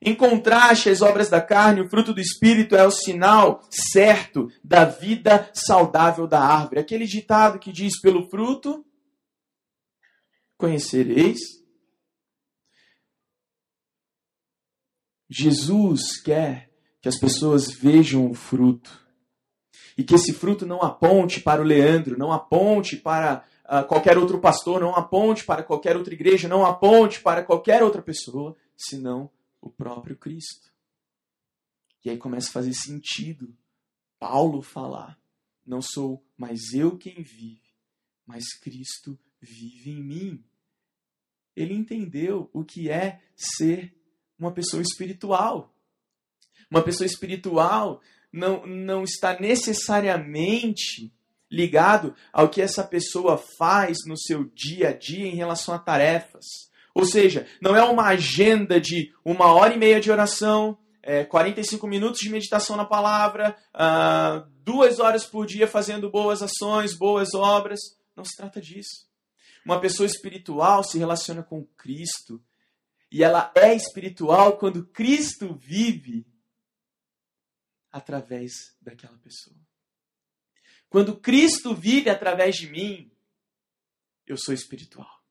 Em 0.02 0.14
contraste 0.14 0.90
às 0.90 1.00
obras 1.00 1.30
da 1.30 1.40
carne, 1.40 1.80
o 1.80 1.88
fruto 1.88 2.12
do 2.12 2.21
Espírito 2.21 2.75
é 2.76 2.85
o 2.85 2.90
sinal 2.90 3.62
certo 3.71 4.50
da 4.62 4.85
vida 4.85 5.49
saudável 5.54 6.26
da 6.26 6.40
árvore. 6.40 6.80
Aquele 6.80 7.06
ditado 7.06 7.59
que 7.59 7.73
diz: 7.73 7.99
pelo 8.00 8.28
fruto 8.28 8.85
conhecereis 10.59 11.63
Jesus 15.28 16.21
quer 16.23 16.71
que 17.00 17.09
as 17.09 17.19
pessoas 17.19 17.71
vejam 17.71 18.31
o 18.31 18.35
fruto. 18.35 19.02
E 19.97 20.02
que 20.02 20.14
esse 20.14 20.33
fruto 20.33 20.66
não 20.66 20.83
aponte 20.83 21.40
para 21.40 21.61
o 21.61 21.64
Leandro, 21.64 22.19
não 22.19 22.33
aponte 22.33 22.97
para 22.97 23.45
uh, 23.64 23.87
qualquer 23.87 24.19
outro 24.19 24.40
pastor, 24.40 24.81
não 24.81 24.95
aponte 24.95 25.45
para 25.45 25.62
qualquer 25.62 25.97
outra 25.97 26.14
igreja, 26.14 26.49
não 26.49 26.64
aponte 26.64 27.21
para 27.21 27.43
qualquer 27.43 27.83
outra 27.83 28.02
pessoa, 28.02 28.57
senão 28.76 29.31
o 29.61 29.71
próprio 29.71 30.16
Cristo. 30.16 30.73
E 32.04 32.11
aí 32.11 32.19
começa 32.19 32.49
a 32.49 32.52
fazer 32.52 32.75
sentido 32.75 33.54
Paulo 34.19 34.62
falar: 34.62 35.19
não 35.66 35.81
sou 35.83 36.25
mais 36.37 36.73
eu 36.73 36.97
quem 36.97 37.23
vive, 37.23 37.75
mas 38.26 38.45
Cristo 38.61 39.19
vive 39.40 39.90
em 39.90 40.02
mim. 40.02 40.45
Ele 41.54 41.75
entendeu 41.75 42.50
o 42.52 42.64
que 42.64 42.90
é 42.90 43.23
ser 43.37 43.95
uma 44.38 44.53
pessoa 44.53 44.83
espiritual. 44.83 45.73
Uma 46.71 46.83
pessoa 46.83 47.07
espiritual 47.07 48.00
não, 48.33 48.67
não 48.67 49.05
está 49.05 49.38
necessariamente 49.38 51.12
ligado 51.50 52.14
ao 52.33 52.49
que 52.49 52.61
essa 52.61 52.83
pessoa 52.83 53.43
faz 53.59 53.99
no 54.07 54.19
seu 54.19 54.45
dia 54.55 54.88
a 54.88 54.93
dia 54.93 55.26
em 55.26 55.37
relação 55.37 55.75
a 55.75 55.79
tarefas. 55.79 56.45
Ou 56.95 57.05
seja, 57.05 57.47
não 57.61 57.76
é 57.76 57.83
uma 57.83 58.07
agenda 58.07 58.81
de 58.81 59.12
uma 59.25 59.53
hora 59.53 59.75
e 59.75 59.79
meia 59.79 60.00
de 60.00 60.11
oração, 60.11 60.79
é, 61.03 61.25
45 61.25 61.87
minutos 61.87 62.21
de 62.21 62.31
meditação 62.31 62.76
na 62.76 62.85
palavra, 62.85 63.57
uh, 63.75 64.49
duas 64.62 64.99
horas 64.99 65.26
por 65.26 65.47
dia 65.47 65.67
fazendo 65.69 66.11
boas 66.11 66.41
ações, 66.43 66.97
boas 66.97 67.35
obras. 67.35 67.81
Não 68.17 68.25
se 68.25 68.37
trata 68.37 68.61
disso. 68.61 69.07
Uma 69.64 69.81
pessoa 69.81 70.07
espiritual 70.07 70.83
se 70.83 70.99
relaciona 70.99 71.43
com 71.43 71.64
Cristo 71.76 72.41
e 73.14 73.23
ela 73.23 73.52
é 73.54 73.73
espiritual 73.73 74.59
quando 74.59 74.85
Cristo 74.88 75.54
vive 75.54 76.26
através 77.92 78.76
daquela 78.83 79.16
pessoa. 79.18 79.56
Quando 80.88 81.21
Cristo 81.21 81.76
vive 81.76 82.11
através 82.11 82.56
de 82.56 82.68
mim, 82.68 83.12
eu 84.26 84.37
sou 84.37 84.52
espiritual. 84.52 85.25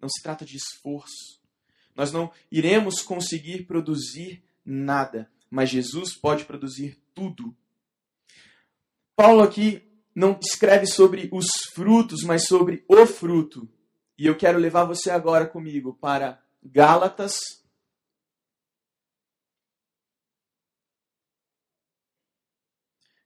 Não 0.00 0.08
se 0.08 0.22
trata 0.22 0.46
de 0.46 0.56
esforço. 0.56 1.42
Nós 1.94 2.10
não 2.10 2.32
iremos 2.50 3.02
conseguir 3.02 3.66
produzir 3.66 4.42
nada, 4.64 5.30
mas 5.50 5.68
Jesus 5.68 6.18
pode 6.18 6.46
produzir 6.46 6.98
tudo. 7.12 7.54
Paulo 9.14 9.42
aqui 9.42 9.86
não 10.14 10.40
escreve 10.42 10.86
sobre 10.86 11.28
os 11.30 11.44
frutos, 11.74 12.22
mas 12.22 12.46
sobre 12.46 12.82
o 12.88 13.04
fruto. 13.04 13.68
E 14.16 14.26
eu 14.26 14.36
quero 14.36 14.58
levar 14.58 14.84
você 14.84 15.10
agora 15.10 15.46
comigo 15.46 15.94
para 15.94 16.40
Gálatas. 16.62 17.34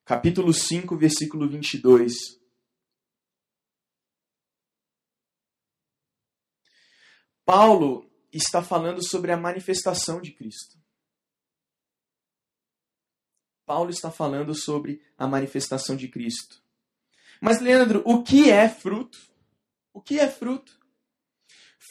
Capítulo 0.05 0.55
5, 0.55 0.97
versículo 0.97 1.47
22. 1.47 2.39
Paulo 7.45 8.11
está 8.33 8.63
falando 8.63 9.07
sobre 9.07 9.31
a 9.33 9.37
manifestação 9.37 10.21
de 10.23 10.33
Cristo. 10.33 10.79
Paulo 13.67 13.91
está 13.91 14.11
falando 14.11 14.55
sobre 14.55 15.03
a 15.19 15.27
manifestação 15.27 15.95
de 15.95 16.09
Cristo. 16.09 16.63
Mas, 17.39 17.61
Leandro, 17.61 18.03
o 18.07 18.23
que 18.23 18.51
é 18.51 18.67
fruto? 18.67 19.28
O 19.99 20.01
que 20.01 20.21
é 20.21 20.31
fruto? 20.31 20.79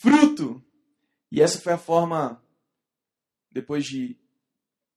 fruto. 0.02 0.64
E 1.30 1.42
essa 1.42 1.60
foi 1.60 1.74
a 1.74 1.78
forma, 1.78 2.42
depois 3.52 3.84
de 3.84 4.18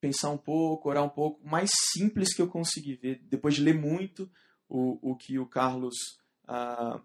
pensar 0.00 0.30
um 0.30 0.38
pouco, 0.38 0.88
orar 0.88 1.02
um 1.02 1.08
pouco, 1.08 1.44
mais 1.44 1.70
simples 1.92 2.32
que 2.32 2.40
eu 2.40 2.46
consegui 2.46 2.94
ver, 2.94 3.18
depois 3.24 3.56
de 3.56 3.62
ler 3.62 3.74
muito 3.74 4.30
o, 4.68 5.10
o 5.10 5.16
que 5.16 5.40
o 5.40 5.46
Carlos 5.46 5.96
uh, 6.44 7.02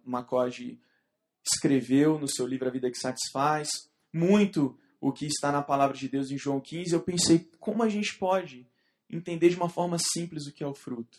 escreveu 1.44 2.20
no 2.20 2.30
seu 2.30 2.46
livro 2.46 2.68
A 2.68 2.72
Vida 2.72 2.92
que 2.92 3.00
Satisfaz, 3.00 3.68
muito 4.14 4.80
o 5.02 5.12
que 5.12 5.26
está 5.26 5.52
na 5.52 5.64
palavra 5.64 5.98
de 5.98 6.08
Deus 6.08 6.30
em 6.30 6.38
João 6.38 6.62
15, 6.62 6.94
eu 6.94 7.02
pensei 7.02 7.50
como 7.60 7.82
a 7.82 7.90
gente 7.90 8.16
pode 8.20 8.70
entender 9.10 9.50
de 9.50 9.56
uma 9.56 9.70
forma 9.70 9.98
simples 9.98 10.46
o 10.46 10.54
que 10.54 10.64
é 10.64 10.68
o 10.68 10.76
fruto. 10.76 11.18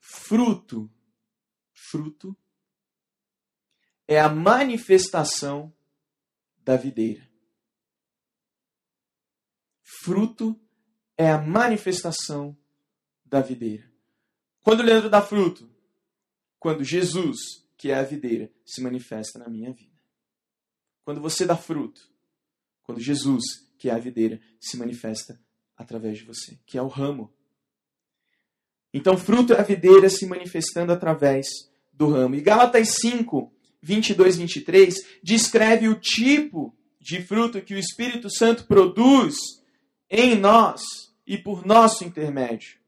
Fruto, 0.00 0.90
fruto 1.74 2.34
é 4.06 4.20
a 4.20 4.28
manifestação 4.28 5.72
da 6.64 6.76
videira. 6.76 7.28
Fruto 9.82 10.58
é 11.16 11.30
a 11.30 11.40
manifestação 11.40 12.56
da 13.24 13.40
videira. 13.40 13.90
Quando 14.62 14.82
Leandro 14.82 15.10
dá 15.10 15.22
fruto? 15.22 15.70
Quando 16.58 16.82
Jesus, 16.82 17.38
que 17.76 17.90
é 17.90 17.94
a 17.94 18.02
videira, 18.02 18.50
se 18.64 18.82
manifesta 18.82 19.38
na 19.38 19.48
minha 19.48 19.72
vida. 19.72 19.92
Quando 21.04 21.20
você 21.20 21.44
dá 21.44 21.56
fruto? 21.56 22.00
Quando 22.82 23.00
Jesus, 23.00 23.44
que 23.78 23.90
é 23.90 23.92
a 23.92 23.98
videira, 23.98 24.40
se 24.58 24.76
manifesta 24.76 25.38
através 25.76 26.18
de 26.18 26.24
você, 26.24 26.58
que 26.64 26.78
é 26.78 26.82
o 26.82 26.88
ramo. 26.88 27.32
Então, 28.92 29.18
fruto 29.18 29.52
é 29.52 29.60
a 29.60 29.64
videira 29.64 30.08
se 30.08 30.26
manifestando 30.26 30.92
através 30.92 31.46
do 31.92 32.08
ramo. 32.08 32.36
E 32.36 32.40
Gálatas 32.40 32.96
5, 33.00 33.52
22, 33.84 34.36
23, 34.38 34.94
descreve 35.22 35.88
o 35.88 36.00
tipo 36.00 36.74
de 36.98 37.22
fruto 37.22 37.60
que 37.60 37.74
o 37.74 37.78
Espírito 37.78 38.30
Santo 38.30 38.64
produz 38.66 39.34
em 40.08 40.34
nós 40.34 40.80
e 41.26 41.36
por 41.36 41.66
nosso 41.66 42.02
intermédio. 42.02 42.78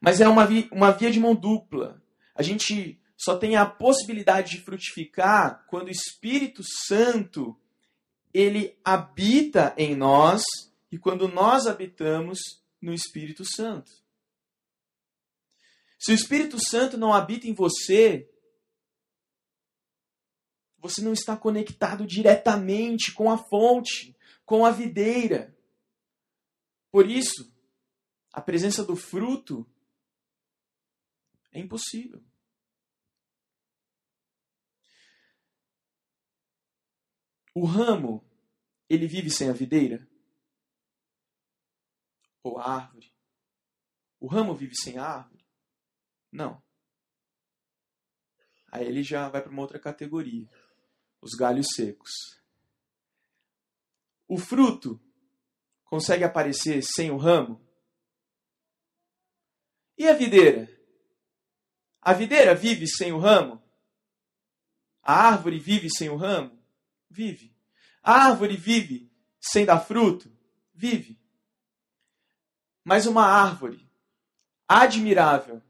Mas 0.00 0.20
é 0.20 0.28
uma 0.28 0.44
via, 0.44 0.68
uma 0.72 0.90
via 0.90 1.12
de 1.12 1.20
mão 1.20 1.32
dupla. 1.32 2.02
A 2.34 2.42
gente 2.42 3.00
só 3.16 3.36
tem 3.36 3.54
a 3.54 3.64
possibilidade 3.64 4.56
de 4.56 4.64
frutificar 4.64 5.64
quando 5.68 5.86
o 5.86 5.92
Espírito 5.92 6.62
Santo 6.88 7.56
ele 8.34 8.76
habita 8.84 9.72
em 9.76 9.94
nós 9.94 10.42
e 10.90 10.98
quando 10.98 11.28
nós 11.28 11.68
habitamos 11.68 12.40
no 12.80 12.92
Espírito 12.92 13.44
Santo. 13.44 13.92
Se 16.00 16.10
o 16.10 16.14
Espírito 16.14 16.58
Santo 16.68 16.98
não 16.98 17.14
habita 17.14 17.46
em 17.46 17.54
você, 17.54 18.28
você 20.82 21.00
não 21.00 21.12
está 21.12 21.36
conectado 21.36 22.04
diretamente 22.04 23.12
com 23.14 23.30
a 23.30 23.38
fonte, 23.38 24.16
com 24.44 24.66
a 24.66 24.70
videira. 24.72 25.56
Por 26.90 27.08
isso, 27.08 27.54
a 28.32 28.42
presença 28.42 28.84
do 28.84 28.96
fruto 28.96 29.64
é 31.52 31.60
impossível. 31.60 32.20
O 37.54 37.64
ramo, 37.64 38.28
ele 38.88 39.06
vive 39.06 39.30
sem 39.30 39.48
a 39.48 39.52
videira? 39.52 40.08
Ou 42.42 42.58
a 42.58 42.68
árvore? 42.68 43.14
O 44.18 44.26
ramo 44.26 44.52
vive 44.52 44.74
sem 44.74 44.98
a 44.98 45.04
árvore? 45.04 45.46
Não. 46.32 46.60
Aí 48.72 48.86
ele 48.86 49.02
já 49.02 49.28
vai 49.28 49.42
para 49.42 49.52
uma 49.52 49.60
outra 49.60 49.78
categoria: 49.78 50.48
os 51.22 51.32
galhos 51.34 51.68
secos. 51.74 52.10
O 54.26 54.36
fruto 54.36 55.00
consegue 55.84 56.24
aparecer 56.24 56.82
sem 56.82 57.10
o 57.10 57.16
ramo? 57.16 57.64
E 59.96 60.08
a 60.08 60.14
videira? 60.14 60.68
A 62.00 62.12
videira 62.12 62.54
vive 62.54 62.88
sem 62.88 63.12
o 63.12 63.18
ramo? 63.18 63.62
A 65.02 65.28
árvore 65.28 65.58
vive 65.58 65.88
sem 65.88 66.08
o 66.08 66.16
ramo? 66.16 66.58
Vive. 67.08 67.54
A 68.02 68.26
árvore 68.26 68.56
vive 68.56 69.12
sem 69.40 69.64
dar 69.64 69.80
fruto? 69.80 70.30
Vive. 70.74 71.20
Mas 72.82 73.06
uma 73.06 73.24
árvore 73.24 73.88
admirável 74.66 75.62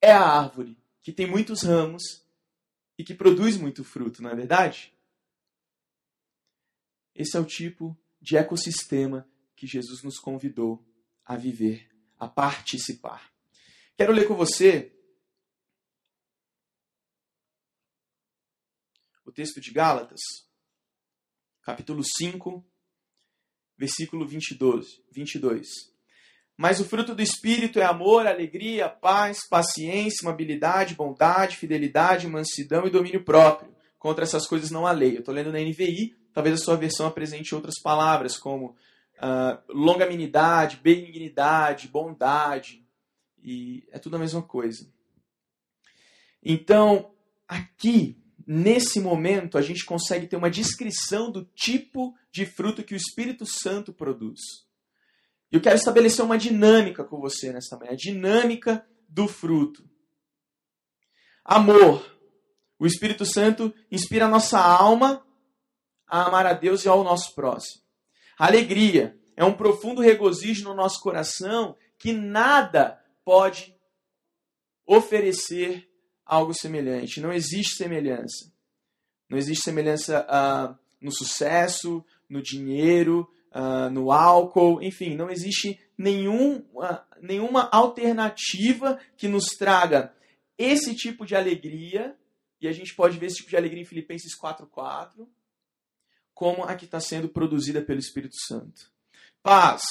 é 0.00 0.12
a 0.12 0.22
árvore 0.22 0.78
que 1.02 1.12
tem 1.12 1.26
muitos 1.26 1.62
ramos 1.62 2.25
e 2.98 3.04
que 3.04 3.14
produz 3.14 3.56
muito 3.56 3.84
fruto, 3.84 4.22
não 4.22 4.30
é 4.30 4.34
verdade? 4.34 4.94
Esse 7.14 7.36
é 7.36 7.40
o 7.40 7.44
tipo 7.44 7.96
de 8.20 8.36
ecossistema 8.36 9.28
que 9.54 9.66
Jesus 9.66 10.02
nos 10.02 10.18
convidou 10.18 10.84
a 11.24 11.36
viver, 11.36 11.88
a 12.18 12.28
participar. 12.28 13.32
Quero 13.96 14.12
ler 14.12 14.28
com 14.28 14.34
você 14.34 14.92
o 19.24 19.32
texto 19.32 19.60
de 19.60 19.72
Gálatas, 19.72 20.20
capítulo 21.62 22.02
5, 22.04 22.64
versículo 23.76 24.26
22. 24.26 25.02
22. 25.10 25.95
Mas 26.56 26.80
o 26.80 26.84
fruto 26.84 27.14
do 27.14 27.20
Espírito 27.20 27.78
é 27.78 27.84
amor, 27.84 28.26
alegria, 28.26 28.88
paz, 28.88 29.46
paciência, 29.48 30.26
amabilidade, 30.26 30.94
bondade, 30.94 31.56
fidelidade, 31.56 32.26
mansidão 32.26 32.86
e 32.86 32.90
domínio 32.90 33.22
próprio. 33.22 33.74
Contra 33.98 34.24
essas 34.24 34.46
coisas 34.46 34.70
não 34.70 34.86
há 34.86 34.92
lei. 34.92 35.16
Eu 35.16 35.20
estou 35.20 35.34
lendo 35.34 35.52
na 35.52 35.60
NVI, 35.60 36.16
talvez 36.32 36.60
a 36.60 36.64
sua 36.64 36.76
versão 36.76 37.06
apresente 37.06 37.54
outras 37.54 37.74
palavras, 37.82 38.38
como 38.38 38.68
uh, 38.68 39.58
longanimidade, 39.68 40.80
benignidade, 40.82 41.88
bondade. 41.88 42.82
E 43.42 43.86
é 43.90 43.98
tudo 43.98 44.16
a 44.16 44.18
mesma 44.18 44.40
coisa. 44.40 44.90
Então, 46.42 47.12
aqui, 47.46 48.16
nesse 48.46 48.98
momento, 48.98 49.58
a 49.58 49.62
gente 49.62 49.84
consegue 49.84 50.26
ter 50.26 50.36
uma 50.36 50.50
descrição 50.50 51.30
do 51.30 51.44
tipo 51.44 52.14
de 52.32 52.46
fruto 52.46 52.82
que 52.82 52.94
o 52.94 52.96
Espírito 52.96 53.44
Santo 53.44 53.92
produz. 53.92 54.65
Eu 55.56 55.60
quero 55.62 55.76
estabelecer 55.76 56.22
uma 56.22 56.36
dinâmica 56.36 57.02
com 57.02 57.18
você 57.18 57.50
nesta 57.50 57.78
manhã, 57.78 57.92
a 57.92 57.96
dinâmica 57.96 58.86
do 59.08 59.26
fruto. 59.26 59.88
Amor. 61.42 62.14
O 62.78 62.86
Espírito 62.86 63.24
Santo 63.24 63.72
inspira 63.90 64.26
a 64.26 64.28
nossa 64.28 64.58
alma 64.60 65.26
a 66.06 66.26
amar 66.26 66.44
a 66.44 66.52
Deus 66.52 66.84
e 66.84 66.88
ao 66.88 67.02
nosso 67.02 67.34
próximo. 67.34 67.82
Alegria 68.38 69.18
é 69.34 69.42
um 69.46 69.54
profundo 69.54 70.02
regozijo 70.02 70.62
no 70.62 70.74
nosso 70.74 71.00
coração 71.00 71.74
que 71.98 72.12
nada 72.12 73.02
pode 73.24 73.74
oferecer 74.84 75.90
algo 76.22 76.52
semelhante. 76.52 77.18
Não 77.18 77.32
existe 77.32 77.76
semelhança. 77.76 78.52
Não 79.26 79.38
existe 79.38 79.64
semelhança 79.64 80.20
uh, 80.26 80.78
no 81.00 81.10
sucesso, 81.10 82.04
no 82.28 82.42
dinheiro, 82.42 83.26
uh, 83.56 83.90
no 83.90 84.12
álcool, 84.12 84.82
enfim, 84.82 85.16
não 85.16 85.30
existe 85.30 85.80
nenhum, 85.96 86.58
uh, 86.74 87.00
nenhuma 87.22 87.68
alternativa 87.72 89.00
que 89.16 89.26
nos 89.26 89.46
traga 89.58 90.12
esse 90.58 90.94
tipo 90.94 91.24
de 91.24 91.34
alegria, 91.34 92.14
e 92.60 92.68
a 92.68 92.72
gente 92.72 92.94
pode 92.94 93.18
ver 93.18 93.26
esse 93.26 93.36
tipo 93.36 93.50
de 93.50 93.56
alegria 93.56 93.82
em 93.82 93.86
Filipenses 93.86 94.32
4,4, 94.38 95.26
como 96.34 96.64
a 96.64 96.74
que 96.74 96.84
está 96.84 97.00
sendo 97.00 97.28
produzida 97.28 97.80
pelo 97.80 97.98
Espírito 97.98 98.36
Santo. 98.46 98.90
Paz 99.42 99.82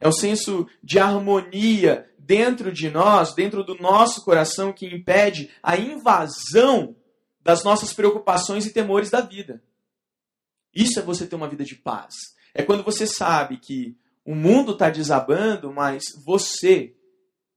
é 0.00 0.08
o 0.08 0.12
senso 0.12 0.68
de 0.82 0.98
harmonia 0.98 2.10
dentro 2.18 2.72
de 2.72 2.90
nós, 2.90 3.34
dentro 3.34 3.62
do 3.62 3.74
nosso 3.76 4.24
coração, 4.24 4.72
que 4.72 4.86
impede 4.86 5.50
a 5.62 5.76
invasão 5.76 6.96
das 7.40 7.62
nossas 7.62 7.92
preocupações 7.92 8.64
e 8.66 8.72
temores 8.72 9.10
da 9.10 9.20
vida. 9.20 9.62
Isso 10.74 10.98
é 10.98 11.02
você 11.02 11.26
ter 11.26 11.36
uma 11.36 11.48
vida 11.48 11.64
de 11.64 11.76
paz. 11.76 12.14
É 12.54 12.62
quando 12.62 12.84
você 12.84 13.06
sabe 13.06 13.56
que 13.58 13.98
o 14.24 14.34
mundo 14.34 14.72
está 14.72 14.88
desabando, 14.88 15.72
mas 15.72 16.04
você 16.24 16.96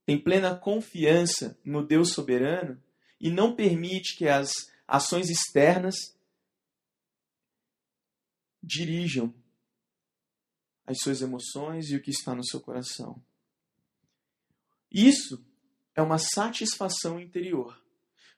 tem 0.04 0.18
plena 0.18 0.56
confiança 0.56 1.58
no 1.64 1.86
Deus 1.86 2.12
soberano 2.12 2.82
e 3.20 3.30
não 3.30 3.54
permite 3.54 4.16
que 4.16 4.26
as 4.26 4.50
ações 4.86 5.30
externas 5.30 5.94
dirijam 8.62 9.32
as 10.84 10.98
suas 11.00 11.22
emoções 11.22 11.90
e 11.90 11.96
o 11.96 12.02
que 12.02 12.10
está 12.10 12.34
no 12.34 12.44
seu 12.44 12.60
coração. 12.60 13.22
Isso 14.90 15.44
é 15.94 16.02
uma 16.02 16.18
satisfação 16.18 17.20
interior. 17.20 17.80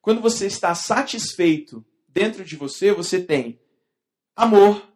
Quando 0.03 0.20
você 0.20 0.46
está 0.46 0.75
satisfeito 0.75 1.85
dentro 2.09 2.44
de 2.44 2.57
você, 2.57 2.92
você 2.92 3.23
tem 3.23 3.61
amor, 4.35 4.89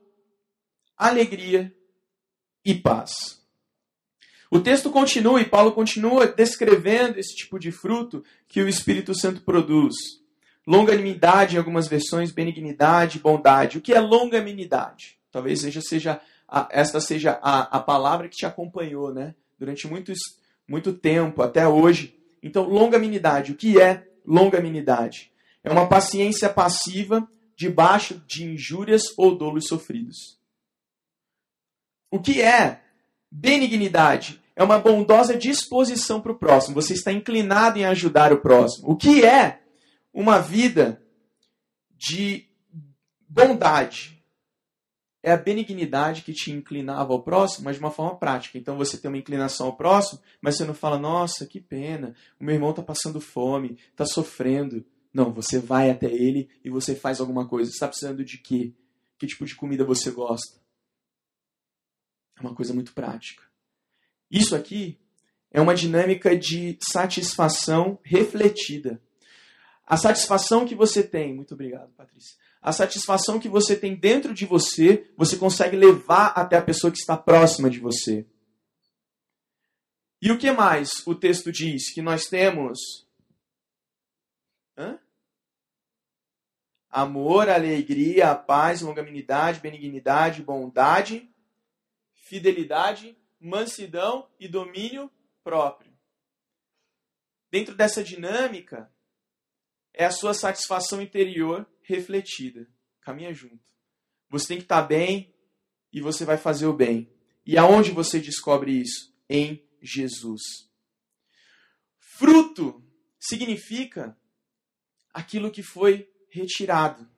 alegria 0.97 1.75
e 2.65 2.75
paz. 2.75 3.43
O 4.51 4.61
texto 4.61 4.91
continua 4.91 5.41
e 5.41 5.45
Paulo 5.45 5.73
continua 5.73 6.27
descrevendo 6.27 7.19
esse 7.19 7.35
tipo 7.35 7.59
de 7.59 7.73
fruto 7.73 8.23
que 8.47 8.63
o 8.63 8.69
Espírito 8.69 9.15
Santo 9.15 9.41
produz. 9.41 9.95
Longanimidade 10.67 11.57
em 11.57 11.59
algumas 11.59 11.89
versões, 11.89 12.31
benignidade, 12.31 13.19
bondade. 13.19 13.79
O 13.79 13.81
que 13.81 13.93
é 13.93 14.01
longanimidade? 14.01 15.19
Talvez 15.31 15.61
seja, 15.61 15.81
seja 15.81 16.21
a, 16.49 16.69
esta 16.71 17.01
seja 17.01 17.39
a, 17.43 17.77
a 17.77 17.81
palavra 17.81 18.29
que 18.29 18.37
te 18.37 18.47
acompanhou 18.47 19.13
né? 19.13 19.35
durante 19.59 19.89
muitos, 19.89 20.19
muito 20.69 20.93
tempo, 20.93 21.43
até 21.43 21.67
hoje. 21.67 22.17
Então, 22.43 22.69
longanimidade. 22.69 23.53
O 23.53 23.57
que 23.57 23.81
é 23.81 24.07
longanimidade? 24.25 25.33
É 25.65 25.71
uma 25.71 25.89
paciência 25.89 26.49
passiva 26.49 27.29
debaixo 27.57 28.23
de 28.27 28.45
injúrias 28.45 29.03
ou 29.17 29.37
dolos 29.37 29.67
sofridos. 29.67 30.39
O 32.15 32.21
que 32.21 32.41
é 32.41 32.81
benignidade? 33.29 34.41
É 34.55 34.63
uma 34.63 34.79
bondosa 34.79 35.37
disposição 35.37 36.21
para 36.21 36.31
o 36.31 36.39
próximo. 36.39 36.77
Você 36.77 36.93
está 36.95 37.11
inclinado 37.11 37.77
em 37.77 37.85
ajudar 37.87 38.33
o 38.33 38.41
próximo. 38.41 38.89
O 38.89 38.97
que 38.97 39.25
é 39.25 39.59
uma 40.13 40.39
vida 40.39 41.03
de 41.91 42.49
bondade? 43.29 44.25
É 45.25 45.33
a 45.33 45.37
benignidade 45.37 46.23
que 46.23 46.33
te 46.33 46.53
inclinava 46.53 47.13
ao 47.13 47.21
próximo, 47.21 47.65
mas 47.65 47.75
de 47.75 47.83
uma 47.83 47.91
forma 47.91 48.15
prática. 48.15 48.59
Então 48.59 48.77
você 48.77 48.97
tem 48.97 49.09
uma 49.09 49.19
inclinação 49.19 49.67
ao 49.67 49.77
próximo, 49.77 50.21
mas 50.41 50.57
você 50.57 50.65
não 50.65 50.73
fala, 50.73 50.97
nossa, 50.97 51.45
que 51.45 51.61
pena, 51.61 52.15
o 52.39 52.45
meu 52.45 52.55
irmão 52.55 52.71
está 52.71 52.81
passando 52.81 53.21
fome, 53.21 53.77
está 53.91 54.07
sofrendo. 54.07 54.85
Não, 55.13 55.33
você 55.33 55.59
vai 55.59 55.91
até 55.91 56.07
ele 56.07 56.49
e 56.65 56.71
você 56.71 56.95
faz 56.95 57.19
alguma 57.19 57.45
coisa. 57.49 57.73
Você 57.73 57.75
está 57.75 57.89
precisando 57.89 58.25
de 58.25 58.39
quê? 58.39 58.73
Que 59.19 59.27
tipo 59.27 59.45
de 59.45 59.57
comida 59.57 59.85
você 59.85 60.13
gosta? 60.13 60.63
É 62.37 62.41
uma 62.41 62.55
coisa 62.55 62.75
muito 62.75 62.93
prática. 62.93 63.43
Isso 64.31 64.57
aqui 64.57 64.99
é 65.51 65.61
uma 65.61 65.75
dinâmica 65.75 66.37
de 66.37 66.77
satisfação 66.91 67.99
refletida. 68.03 69.01
A 69.87 69.97
satisfação 69.97 70.67
que 70.67 70.75
você 70.75 71.03
tem, 71.03 71.35
muito 71.35 71.55
obrigado, 71.55 71.93
Patrícia. 71.93 72.37
A 72.61 72.73
satisfação 72.73 73.39
que 73.39 73.49
você 73.49 73.77
tem 73.77 73.95
dentro 73.95 74.33
de 74.33 74.47
você, 74.47 75.13
você 75.17 75.37
consegue 75.37 75.77
levar 75.77 76.29
até 76.29 76.57
a 76.57 76.63
pessoa 76.63 76.91
que 76.91 76.99
está 76.99 77.17
próxima 77.17 77.69
de 77.69 77.79
você. 77.79 78.27
E 80.21 80.33
o 80.33 80.39
que 80.39 80.51
mais 80.51 81.07
o 81.07 81.15
texto 81.15 81.53
diz? 81.53 81.93
Que 81.93 82.01
nós 82.01 82.25
temos 82.25 83.05
Hã? 84.77 84.99
amor, 86.91 87.49
alegria, 87.49 88.35
paz, 88.35 88.81
longanimidade, 88.81 89.61
benignidade, 89.61 90.43
bondade, 90.43 91.29
fidelidade, 92.25 93.17
mansidão 93.39 94.29
e 94.41 94.49
domínio 94.49 95.11
próprio. 95.43 95.93
Dentro 97.51 97.75
dessa 97.75 98.03
dinâmica, 98.03 98.93
é 99.93 100.05
a 100.05 100.11
sua 100.11 100.35
satisfação 100.35 101.01
interior 101.01 101.69
refletida. 101.83 102.67
Caminha 103.01 103.33
junto. 103.33 103.63
Você 104.29 104.49
tem 104.49 104.57
que 104.57 104.65
estar 104.65 104.83
bem 104.83 105.33
e 105.93 106.01
você 106.01 106.25
vai 106.25 106.37
fazer 106.37 106.67
o 106.67 106.73
bem. 106.73 107.13
E 107.47 107.57
aonde 107.57 107.93
você 107.93 108.19
descobre 108.19 108.73
isso? 108.73 109.15
Em 109.29 109.65
Jesus. 109.81 110.43
Fruto 111.99 112.83
significa 113.21 114.19
aquilo 115.13 115.51
que 115.51 115.63
foi 115.63 116.11
retirado. 116.31 117.09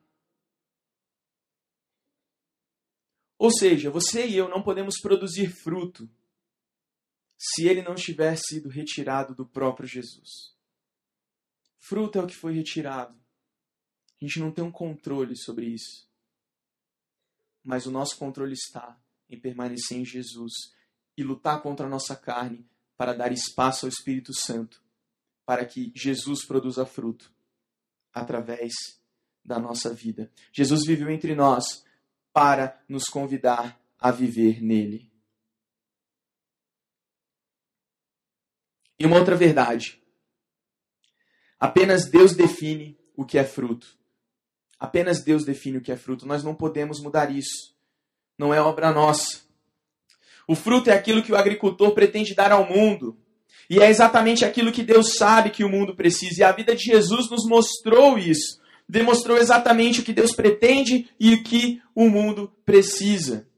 Ou 3.38 3.51
seja, 3.51 3.90
você 3.90 4.27
e 4.27 4.37
eu 4.37 4.49
não 4.49 4.62
podemos 4.62 5.01
produzir 5.01 5.49
fruto 5.49 6.09
se 7.38 7.66
ele 7.66 7.83
não 7.83 7.94
tiver 7.94 8.37
sido 8.37 8.68
retirado 8.68 9.35
do 9.35 9.44
próprio 9.44 9.87
Jesus. 9.87 10.55
Fruto 11.79 12.18
é 12.18 12.22
o 12.22 12.27
que 12.27 12.35
foi 12.35 12.55
retirado. 12.55 13.14
A 14.20 14.25
gente 14.25 14.40
não 14.40 14.51
tem 14.51 14.64
um 14.64 14.72
controle 14.72 15.37
sobre 15.37 15.66
isso. 15.66 16.09
Mas 17.62 17.85
o 17.85 17.90
nosso 17.90 18.16
controle 18.16 18.55
está 18.55 18.99
em 19.29 19.38
permanecer 19.38 19.99
em 19.99 20.05
Jesus 20.05 20.53
e 21.16 21.22
lutar 21.22 21.61
contra 21.62 21.87
a 21.87 21.88
nossa 21.88 22.16
carne 22.16 22.66
para 22.96 23.12
dar 23.12 23.33
espaço 23.33 23.85
ao 23.85 23.90
Espírito 23.90 24.33
Santo, 24.33 24.83
para 25.44 25.66
que 25.66 25.92
Jesus 25.94 26.46
produza 26.46 26.87
fruto 26.87 27.31
através 28.12 28.72
da 29.44 29.59
nossa 29.59 29.92
vida. 29.92 30.33
Jesus 30.53 30.87
viveu 30.87 31.11
entre 31.11 31.35
nós 31.35 31.85
para 32.37 32.79
nos 32.87 33.05
convidar 33.05 33.81
a 33.99 34.11
viver 34.11 34.62
nele. 34.62 35.11
E 38.99 39.07
uma 39.07 39.16
outra 39.16 39.35
verdade. 39.35 39.99
Apenas 41.59 42.11
Deus 42.11 42.35
define 42.35 43.01
o 43.16 43.25
que 43.25 43.38
é 43.38 43.44
fruto. 43.44 43.87
Apenas 44.79 45.25
Deus 45.25 45.46
define 45.46 45.79
o 45.79 45.81
que 45.81 45.90
é 45.90 45.96
fruto. 45.96 46.27
Nós 46.27 46.44
não 46.44 46.55
podemos 46.55 47.01
mudar 47.01 47.35
isso. 47.35 47.75
Não 48.37 48.53
é 48.53 48.61
obra 48.61 48.92
nossa. 48.92 49.40
O 50.46 50.55
fruto 50.55 50.90
é 50.90 50.92
aquilo 50.92 51.22
que 51.22 51.33
o 51.33 51.37
agricultor 51.37 51.94
pretende 51.94 52.35
dar 52.35 52.53
ao 52.53 52.68
mundo. 52.68 53.18
E 53.70 53.81
é 53.81 53.88
exatamente 53.88 54.44
aquilo 54.44 54.70
que 54.70 54.83
Deus 54.83 55.16
sabe 55.16 55.49
que 55.49 55.64
o 55.64 55.70
mundo 55.70 55.96
precisa. 55.96 56.42
E 56.42 56.44
a 56.44 56.53
vida 56.53 56.77
de 56.77 56.83
Jesus 56.83 57.31
nos 57.31 57.49
mostrou 57.49 58.18
isso 58.18 58.61
demonstrou 58.88 59.37
exatamente 59.37 60.01
o 60.01 60.05
que 60.05 60.12
Deus 60.12 60.35
pretende 60.35 61.09
e 61.18 61.35
o 61.35 61.42
que 61.42 61.83
o 61.94 62.09
mundo 62.09 62.53
precisa. 62.64 63.49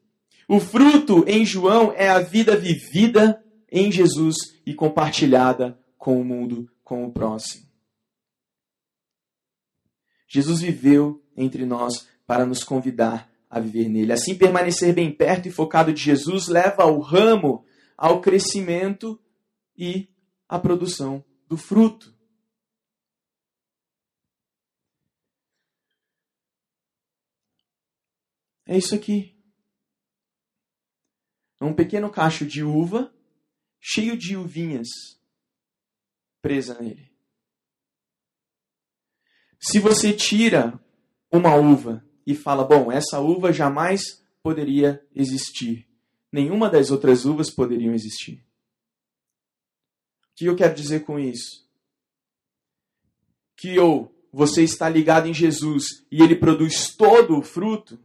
O 0.49 0.59
fruto 0.59 1.25
em 1.27 1.45
João 1.45 1.93
é 1.95 2.09
a 2.09 2.21
vida 2.21 2.57
vivida 2.57 3.43
em 3.71 3.93
Jesus 3.93 4.37
e 4.65 4.73
compartilhada 4.73 5.79
com 5.99 6.21
o 6.21 6.25
mundo, 6.25 6.71
com 6.83 7.05
o 7.05 7.13
próximo. 7.13 7.67
Jesus 10.27 10.61
viveu 10.61 11.23
entre 11.37 11.67
nós 11.67 12.07
para 12.27 12.47
nos 12.47 12.65
convidar 12.65 13.31
a 13.51 13.61
viver 13.61 13.89
nele. 13.89 14.13
Assim, 14.13 14.35
permanecer 14.35 14.95
bem 14.95 15.11
perto 15.11 15.49
e 15.49 15.51
focado 15.51 15.93
de 15.93 16.03
Jesus 16.03 16.49
leva 16.49 16.85
o 16.85 17.01
ramo 17.01 17.65
ao 17.97 18.21
crescimento 18.21 19.19
e 19.77 20.09
à 20.49 20.59
produção 20.59 21.25
do 21.49 21.57
fruto. 21.57 22.15
É 28.69 28.77
isso 28.77 28.95
aqui. 28.95 29.35
É 31.59 31.65
um 31.65 31.75
pequeno 31.75 32.11
cacho 32.11 32.45
de 32.45 32.63
uva, 32.63 33.13
cheio 33.81 34.15
de 34.15 34.37
uvinhas 34.37 34.87
presa 36.43 36.79
nele. 36.79 37.11
Se 39.59 39.81
você 39.81 40.13
tira 40.13 40.79
uma 41.33 41.57
uva 41.57 42.07
e 42.27 42.35
fala, 42.35 42.63
bom, 42.63 42.93
essa 42.93 43.19
uva 43.21 43.53
jamais 43.55 44.23
poderia 44.43 45.05
existir, 45.15 45.89
nenhuma 46.31 46.69
das 46.69 46.91
outras 46.91 47.25
uvas 47.25 47.51
poderiam 47.51 47.95
existir. 47.95 48.47
O 50.31 50.35
que 50.37 50.45
eu 50.45 50.55
quero 50.55 50.75
dizer 50.75 51.01
com 51.07 51.19
isso? 51.19 51.67
Que 53.57 53.79
ou 53.79 54.15
você 54.31 54.63
está 54.63 54.91
ligado 54.91 55.27
em 55.27 55.35
Jesus 55.35 56.07
e 56.13 56.23
ele 56.23 56.37
produz 56.37 56.95
todo 56.95 57.37
o 57.37 57.43
fruto, 57.43 57.99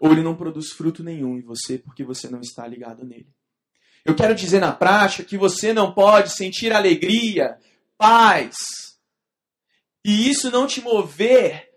ou 0.00 0.12
ele 0.12 0.22
não 0.22 0.36
produz 0.36 0.72
fruto 0.72 1.02
nenhum 1.02 1.38
em 1.38 1.42
você 1.42 1.78
porque 1.78 2.04
você 2.04 2.28
não 2.28 2.40
está 2.40 2.66
ligado 2.66 3.04
nele. 3.04 3.28
Eu 4.04 4.14
quero 4.14 4.34
dizer 4.34 4.60
na 4.60 4.72
prática 4.72 5.24
que 5.24 5.36
você 5.36 5.72
não 5.72 5.92
pode 5.92 6.30
sentir 6.30 6.72
alegria, 6.72 7.58
paz, 7.98 8.54
e 10.04 10.30
isso 10.30 10.52
não 10.52 10.68
te 10.68 10.80
mover 10.80 11.68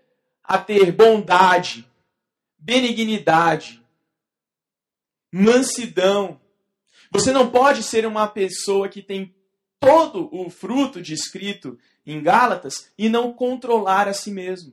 a 0.44 0.56
ter 0.56 0.92
bondade, 0.92 1.84
benignidade, 2.56 3.84
mansidão. 5.32 6.40
Você 7.10 7.32
não 7.32 7.50
pode 7.50 7.82
ser 7.82 8.06
uma 8.06 8.28
pessoa 8.28 8.88
que 8.88 9.02
tem 9.02 9.34
todo 9.80 10.28
o 10.32 10.48
fruto 10.48 11.02
descrito 11.02 11.76
em 12.06 12.22
Gálatas 12.22 12.92
e 12.96 13.08
não 13.08 13.32
controlar 13.32 14.06
a 14.06 14.14
si 14.14 14.30
mesmo. 14.30 14.72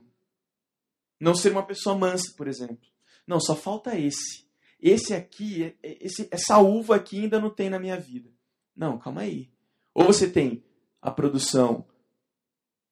Não 1.18 1.34
ser 1.34 1.50
uma 1.50 1.64
pessoa 1.64 1.98
mansa, 1.98 2.32
por 2.36 2.46
exemplo. 2.46 2.86
Não, 3.28 3.38
só 3.38 3.54
falta 3.54 3.94
esse. 3.98 4.48
Esse 4.80 5.12
aqui, 5.12 5.64
é, 5.64 5.76
é, 5.82 6.06
esse, 6.06 6.26
essa 6.30 6.58
uva 6.58 6.96
aqui 6.96 7.20
ainda 7.20 7.38
não 7.38 7.50
tem 7.50 7.68
na 7.68 7.78
minha 7.78 8.00
vida. 8.00 8.32
Não, 8.74 8.98
calma 8.98 9.20
aí. 9.20 9.52
Ou 9.92 10.06
você 10.06 10.30
tem 10.30 10.64
a 11.02 11.10
produção 11.10 11.86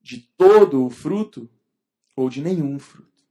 de 0.03 0.21
todo 0.37 0.85
o 0.85 0.91
fruto, 0.91 1.51
ou 2.15 2.29
de 2.29 2.43
nenhum 2.43 2.79
fruto. 2.79 3.25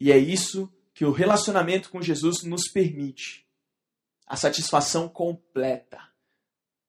E 0.00 0.10
é 0.10 0.18
isso 0.18 0.68
que 0.92 1.04
o 1.04 1.12
relacionamento 1.12 1.88
com 1.88 2.02
Jesus 2.02 2.42
nos 2.42 2.68
permite. 2.68 3.48
A 4.26 4.36
satisfação 4.36 5.08
completa. 5.08 6.00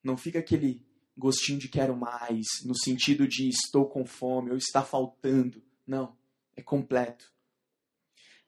Não 0.04 0.18
fica 0.18 0.40
aquele 0.40 0.84
gostinho 1.16 1.60
de 1.60 1.68
quero 1.68 1.96
mais, 1.96 2.46
no 2.66 2.76
sentido 2.76 3.28
de 3.28 3.48
estou 3.48 3.88
com 3.88 4.06
fome 4.06 4.50
ou 4.50 4.58
está 4.58 4.84
faltando. 4.84 5.64
Não, 5.86 6.18
é 6.56 6.62
completo. 6.62 7.33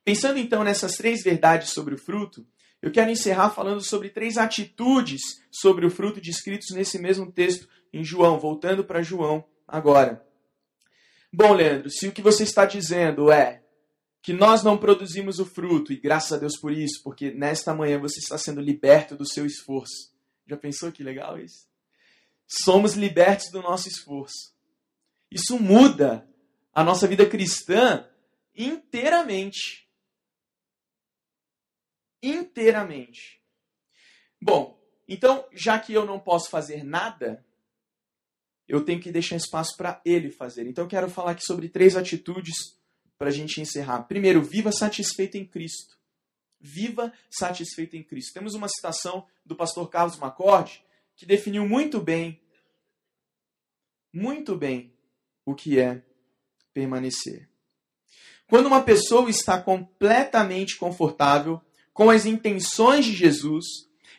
Pensando 0.05 0.37
então 0.37 0.63
nessas 0.63 0.91
três 0.91 1.23
verdades 1.23 1.71
sobre 1.71 1.95
o 1.95 1.97
fruto, 1.97 2.45
eu 2.79 2.91
quero 2.91 3.09
encerrar 3.09 3.49
falando 3.49 3.81
sobre 3.81 4.09
três 4.09 4.37
atitudes 4.37 5.41
sobre 5.51 5.83
o 5.83 5.89
fruto 5.89 6.21
descritos 6.21 6.69
nesse 6.75 6.99
mesmo 6.99 7.31
texto 7.31 7.67
em 7.91 8.03
João, 8.03 8.39
voltando 8.39 8.85
para 8.85 9.01
João 9.01 9.43
agora. 9.67 10.23
Bom, 11.33 11.53
Leandro, 11.53 11.89
se 11.89 12.07
o 12.07 12.11
que 12.11 12.21
você 12.21 12.43
está 12.43 12.65
dizendo 12.65 13.31
é 13.31 13.63
que 14.21 14.31
nós 14.31 14.63
não 14.63 14.77
produzimos 14.77 15.39
o 15.39 15.45
fruto, 15.45 15.91
e 15.91 15.97
graças 15.97 16.33
a 16.33 16.37
Deus 16.37 16.55
por 16.55 16.71
isso, 16.71 17.01
porque 17.03 17.31
nesta 17.31 17.73
manhã 17.73 17.99
você 17.99 18.19
está 18.19 18.37
sendo 18.37 18.61
liberto 18.61 19.15
do 19.15 19.27
seu 19.27 19.45
esforço. 19.45 20.13
Já 20.47 20.55
pensou 20.55 20.91
que 20.91 21.03
legal 21.03 21.39
isso? 21.39 21.67
Somos 22.47 22.93
libertos 22.93 23.49
do 23.49 23.61
nosso 23.61 23.87
esforço. 23.87 24.53
Isso 25.31 25.59
muda 25.59 26.27
a 26.71 26.83
nossa 26.83 27.07
vida 27.07 27.25
cristã 27.25 28.07
inteiramente 28.55 29.84
inteiramente. 32.27 33.41
Bom, 34.41 34.79
então, 35.07 35.47
já 35.53 35.79
que 35.79 35.93
eu 35.93 36.05
não 36.05 36.19
posso 36.19 36.49
fazer 36.49 36.83
nada, 36.83 37.45
eu 38.67 38.83
tenho 38.83 38.99
que 38.99 39.11
deixar 39.11 39.35
espaço 39.35 39.75
para 39.77 40.01
ele 40.03 40.29
fazer. 40.29 40.67
Então, 40.67 40.85
eu 40.85 40.89
quero 40.89 41.09
falar 41.09 41.31
aqui 41.31 41.43
sobre 41.43 41.69
três 41.69 41.95
atitudes 41.95 42.55
para 43.17 43.29
a 43.29 43.31
gente 43.31 43.61
encerrar. 43.61 44.03
Primeiro, 44.03 44.41
viva 44.41 44.71
satisfeito 44.71 45.37
em 45.37 45.45
Cristo. 45.45 45.95
Viva 46.59 47.13
satisfeito 47.29 47.95
em 47.95 48.03
Cristo. 48.03 48.33
Temos 48.33 48.53
uma 48.53 48.67
citação 48.67 49.27
do 49.45 49.55
pastor 49.55 49.89
Carlos 49.89 50.17
Macorde 50.17 50.83
que 51.15 51.25
definiu 51.25 51.67
muito 51.67 52.01
bem, 52.01 52.41
muito 54.11 54.57
bem, 54.57 54.93
o 55.45 55.53
que 55.53 55.79
é 55.79 56.03
permanecer. 56.73 57.47
Quando 58.47 58.65
uma 58.65 58.83
pessoa 58.83 59.29
está 59.29 59.61
completamente 59.61 60.77
confortável 60.77 61.61
com 61.95 62.09
as 62.09 62.25
intenções 62.25 63.05
de 63.05 63.13
Jesus 63.13 63.65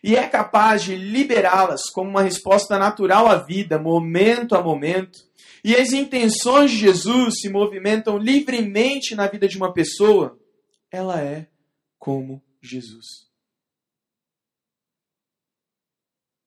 e 0.03 0.17
é 0.17 0.27
capaz 0.27 0.83
de 0.83 0.97
liberá-las 0.97 1.91
como 1.91 2.09
uma 2.09 2.23
resposta 2.23 2.79
natural 2.79 3.27
à 3.27 3.37
vida, 3.37 3.79
momento 3.79 4.55
a 4.55 4.63
momento, 4.63 5.29
e 5.63 5.77
as 5.77 5.93
intenções 5.93 6.71
de 6.71 6.79
Jesus 6.79 7.41
se 7.41 7.51
movimentam 7.51 8.17
livremente 8.17 9.15
na 9.15 9.27
vida 9.27 9.47
de 9.47 9.59
uma 9.59 9.75
pessoa, 9.75 10.41
ela 10.91 11.21
é 11.21 11.49
como 11.99 12.43
Jesus. 12.63 13.29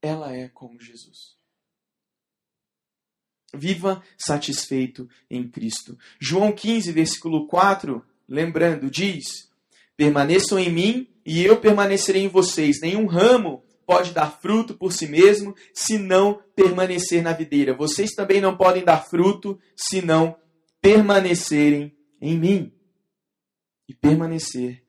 Ela 0.01 0.33
é 0.33 0.49
como 0.49 0.81
Jesus. 0.81 1.37
Viva 3.53 4.01
satisfeito 4.17 5.07
em 5.29 5.47
Cristo. 5.47 5.95
João 6.19 6.51
15, 6.51 6.91
versículo 6.91 7.45
4, 7.45 8.03
lembrando, 8.27 8.89
diz: 8.89 9.48
Permaneçam 9.99 10.57
em 10.57 10.71
mim 10.71 11.09
e 11.25 11.43
eu 11.43 11.59
permanecerei 11.59 12.23
em 12.23 12.29
vocês. 12.29 12.79
Nenhum 12.79 13.05
ramo 13.05 13.65
pode 13.85 14.13
dar 14.13 14.31
fruto 14.39 14.73
por 14.73 14.93
si 14.93 15.05
mesmo 15.05 15.53
se 15.73 15.97
não 15.97 16.41
permanecer 16.55 17.21
na 17.21 17.33
videira. 17.33 17.75
Vocês 17.75 18.11
também 18.11 18.39
não 18.39 18.55
podem 18.55 18.85
dar 18.85 19.05
fruto 19.09 19.59
se 19.75 20.01
não 20.01 20.37
permanecerem 20.81 21.93
em 22.21 22.39
mim. 22.39 22.73
E 23.89 23.93
permanecer 23.93 24.81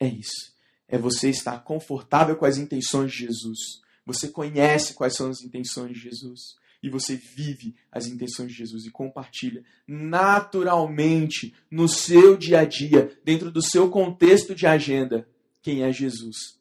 é 0.00 0.06
isso. 0.06 0.54
É 0.88 0.96
você 0.96 1.28
estar 1.28 1.62
confortável 1.62 2.34
com 2.34 2.46
as 2.46 2.56
intenções 2.56 3.12
de 3.12 3.26
Jesus. 3.26 3.58
Você 4.06 4.28
conhece 4.28 4.94
quais 4.94 5.14
são 5.16 5.28
as 5.28 5.42
intenções 5.42 5.92
de 5.92 6.00
Jesus 6.00 6.58
e 6.82 6.88
você 6.88 7.16
vive 7.16 7.74
as 7.92 8.06
intenções 8.06 8.52
de 8.52 8.58
Jesus 8.58 8.84
e 8.84 8.90
compartilha 8.90 9.62
naturalmente 9.86 11.54
no 11.70 11.88
seu 11.88 12.36
dia 12.36 12.60
a 12.60 12.64
dia, 12.64 13.18
dentro 13.24 13.50
do 13.50 13.62
seu 13.62 13.90
contexto 13.90 14.54
de 14.54 14.66
agenda, 14.66 15.28
quem 15.62 15.82
é 15.82 15.92
Jesus 15.92 16.60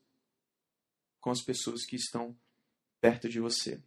com 1.19 1.31
as 1.31 1.41
pessoas 1.41 1.85
que 1.85 1.95
estão 1.95 2.35
perto 3.01 3.29
de 3.29 3.39
você. 3.39 3.79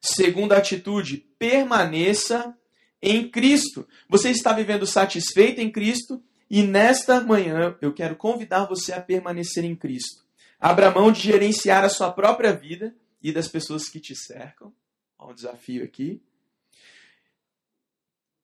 Segunda 0.00 0.56
atitude, 0.56 1.18
permaneça 1.38 2.56
em 3.02 3.28
Cristo. 3.28 3.86
Você 4.08 4.30
está 4.30 4.52
vivendo 4.52 4.86
satisfeito 4.86 5.60
em 5.60 5.70
Cristo 5.70 6.22
e 6.48 6.62
nesta 6.62 7.20
manhã 7.20 7.76
eu 7.80 7.92
quero 7.92 8.16
convidar 8.16 8.66
você 8.66 8.92
a 8.92 9.00
permanecer 9.00 9.64
em 9.64 9.74
Cristo. 9.74 10.24
Abra 10.60 10.90
mão 10.90 11.12
de 11.12 11.20
gerenciar 11.20 11.84
a 11.84 11.88
sua 11.88 12.12
própria 12.12 12.52
vida 12.52 12.94
e 13.22 13.32
das 13.32 13.48
pessoas 13.48 13.88
que 13.88 14.00
te 14.00 14.14
cercam 14.14 14.72
Um 15.20 15.34
desafio 15.34 15.84
aqui. 15.84 16.22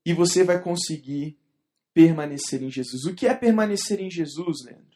E 0.04 0.12
você 0.12 0.44
vai 0.44 0.60
conseguir 0.60 1.38
permanecer 1.94 2.62
em 2.62 2.70
Jesus. 2.70 3.04
O 3.04 3.14
que 3.14 3.26
é 3.26 3.34
permanecer 3.34 4.00
em 4.00 4.10
Jesus, 4.10 4.64
Leandro? 4.64 4.94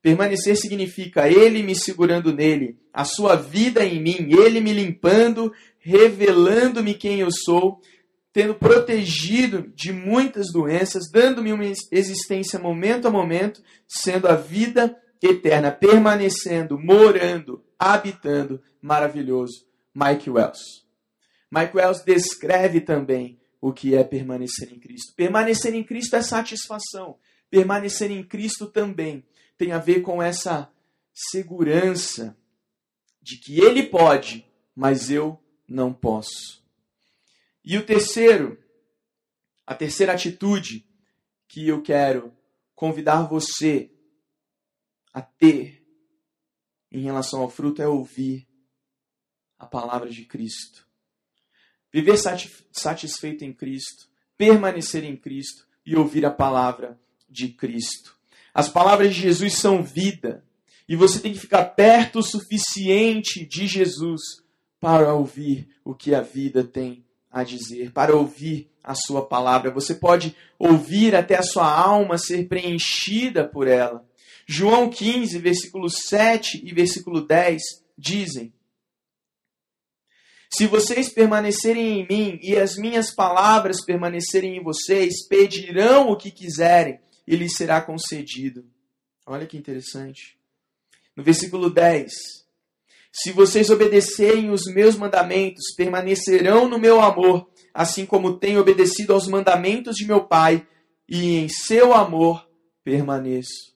Permanecer 0.00 0.56
significa 0.56 1.28
Ele 1.28 1.62
me 1.62 1.76
segurando 1.76 2.34
nele, 2.34 2.76
a 2.92 3.04
sua 3.04 3.36
vida 3.36 3.84
em 3.84 4.02
mim, 4.02 4.32
Ele 4.32 4.60
me 4.60 4.72
limpando, 4.72 5.52
revelando-me 5.78 6.94
quem 6.94 7.20
eu 7.20 7.28
sou, 7.30 7.80
tendo 8.32 8.54
protegido 8.54 9.70
de 9.76 9.92
muitas 9.92 10.50
doenças, 10.52 11.04
dando-me 11.12 11.52
uma 11.52 11.64
existência 11.92 12.58
momento 12.58 13.06
a 13.06 13.10
momento, 13.10 13.62
sendo 13.86 14.26
a 14.26 14.34
vida 14.34 14.98
eterna, 15.22 15.70
permanecendo, 15.70 16.76
morando, 16.76 17.62
habitando, 17.78 18.60
maravilhoso. 18.80 19.64
Mike 19.94 20.28
Wells. 20.28 20.81
Mike 21.52 21.76
Wells 21.76 22.02
descreve 22.02 22.80
também 22.80 23.38
o 23.60 23.74
que 23.74 23.94
é 23.94 24.02
permanecer 24.02 24.72
em 24.72 24.80
Cristo. 24.80 25.12
Permanecer 25.14 25.74
em 25.74 25.84
Cristo 25.84 26.16
é 26.16 26.22
satisfação. 26.22 27.18
Permanecer 27.50 28.10
em 28.10 28.24
Cristo 28.24 28.66
também 28.66 29.22
tem 29.58 29.70
a 29.72 29.78
ver 29.78 30.00
com 30.00 30.22
essa 30.22 30.72
segurança 31.12 32.34
de 33.20 33.36
que 33.36 33.60
Ele 33.60 33.82
pode, 33.82 34.50
mas 34.74 35.10
eu 35.10 35.38
não 35.68 35.92
posso. 35.92 36.64
E 37.62 37.76
o 37.76 37.84
terceiro, 37.84 38.58
a 39.66 39.74
terceira 39.74 40.14
atitude 40.14 40.88
que 41.46 41.68
eu 41.68 41.82
quero 41.82 42.34
convidar 42.74 43.24
você 43.24 43.92
a 45.12 45.20
ter 45.20 45.86
em 46.90 47.02
relação 47.02 47.42
ao 47.42 47.50
fruto 47.50 47.82
é 47.82 47.86
ouvir 47.86 48.48
a 49.58 49.66
palavra 49.66 50.08
de 50.08 50.24
Cristo 50.24 50.90
viver 51.92 52.16
satisfeito 52.72 53.44
em 53.44 53.52
Cristo, 53.52 54.08
permanecer 54.36 55.04
em 55.04 55.16
Cristo 55.16 55.66
e 55.84 55.94
ouvir 55.94 56.24
a 56.24 56.30
palavra 56.30 56.98
de 57.28 57.48
Cristo. 57.48 58.16
As 58.54 58.68
palavras 58.68 59.14
de 59.14 59.20
Jesus 59.20 59.54
são 59.54 59.82
vida, 59.82 60.44
e 60.88 60.96
você 60.96 61.20
tem 61.20 61.32
que 61.32 61.40
ficar 61.40 61.64
perto 61.64 62.18
o 62.18 62.22
suficiente 62.22 63.46
de 63.46 63.66
Jesus 63.66 64.20
para 64.80 65.14
ouvir 65.14 65.68
o 65.84 65.94
que 65.94 66.14
a 66.14 66.20
vida 66.20 66.64
tem 66.64 67.04
a 67.30 67.44
dizer, 67.44 67.92
para 67.92 68.14
ouvir 68.14 68.68
a 68.82 68.94
sua 68.94 69.24
palavra. 69.24 69.70
Você 69.70 69.94
pode 69.94 70.36
ouvir 70.58 71.14
até 71.14 71.36
a 71.36 71.42
sua 71.42 71.70
alma 71.70 72.18
ser 72.18 72.48
preenchida 72.48 73.46
por 73.46 73.68
ela. 73.68 74.04
João 74.46 74.90
15, 74.90 75.38
versículo 75.38 75.88
7 75.88 76.60
e 76.64 76.74
versículo 76.74 77.20
10 77.24 77.62
dizem: 77.96 78.52
se 80.54 80.66
vocês 80.66 81.08
permanecerem 81.08 82.00
em 82.00 82.06
mim 82.06 82.38
e 82.42 82.58
as 82.58 82.76
minhas 82.76 83.10
palavras 83.14 83.82
permanecerem 83.82 84.58
em 84.58 84.62
vocês, 84.62 85.26
pedirão 85.26 86.10
o 86.10 86.16
que 86.16 86.30
quiserem 86.30 87.00
e 87.26 87.34
lhes 87.34 87.56
será 87.56 87.80
concedido. 87.80 88.62
Olha 89.24 89.46
que 89.46 89.56
interessante. 89.56 90.38
No 91.16 91.22
versículo 91.22 91.70
10: 91.70 92.12
Se 93.10 93.32
vocês 93.32 93.70
obedecerem 93.70 94.50
os 94.50 94.66
meus 94.66 94.94
mandamentos, 94.94 95.74
permanecerão 95.74 96.68
no 96.68 96.78
meu 96.78 97.00
amor, 97.00 97.50
assim 97.72 98.04
como 98.04 98.38
tenho 98.38 98.60
obedecido 98.60 99.14
aos 99.14 99.26
mandamentos 99.26 99.96
de 99.96 100.06
meu 100.06 100.24
Pai, 100.24 100.66
e 101.08 101.36
em 101.36 101.48
seu 101.48 101.94
amor 101.94 102.46
permaneço. 102.84 103.72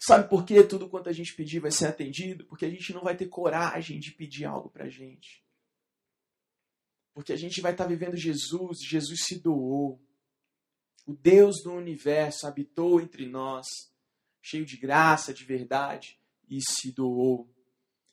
Sabe 0.00 0.28
por 0.28 0.44
que 0.44 0.60
tudo 0.64 0.88
quanto 0.88 1.08
a 1.08 1.12
gente 1.12 1.36
pedir 1.36 1.60
vai 1.60 1.70
ser 1.70 1.86
atendido? 1.86 2.44
Porque 2.46 2.64
a 2.64 2.70
gente 2.70 2.92
não 2.92 3.02
vai 3.02 3.16
ter 3.16 3.26
coragem 3.26 4.00
de 4.00 4.10
pedir 4.10 4.44
algo 4.44 4.68
para 4.68 4.86
a 4.86 4.88
gente. 4.88 5.41
Porque 7.14 7.32
a 7.32 7.36
gente 7.36 7.60
vai 7.60 7.72
estar 7.72 7.86
vivendo 7.86 8.16
Jesus, 8.16 8.78
Jesus 8.82 9.24
se 9.24 9.38
doou. 9.38 10.00
O 11.06 11.14
Deus 11.14 11.62
do 11.62 11.72
universo 11.72 12.46
habitou 12.46 13.00
entre 13.00 13.26
nós, 13.26 13.66
cheio 14.40 14.64
de 14.64 14.76
graça, 14.76 15.34
de 15.34 15.44
verdade, 15.44 16.18
e 16.48 16.60
se 16.60 16.92
doou. 16.92 17.52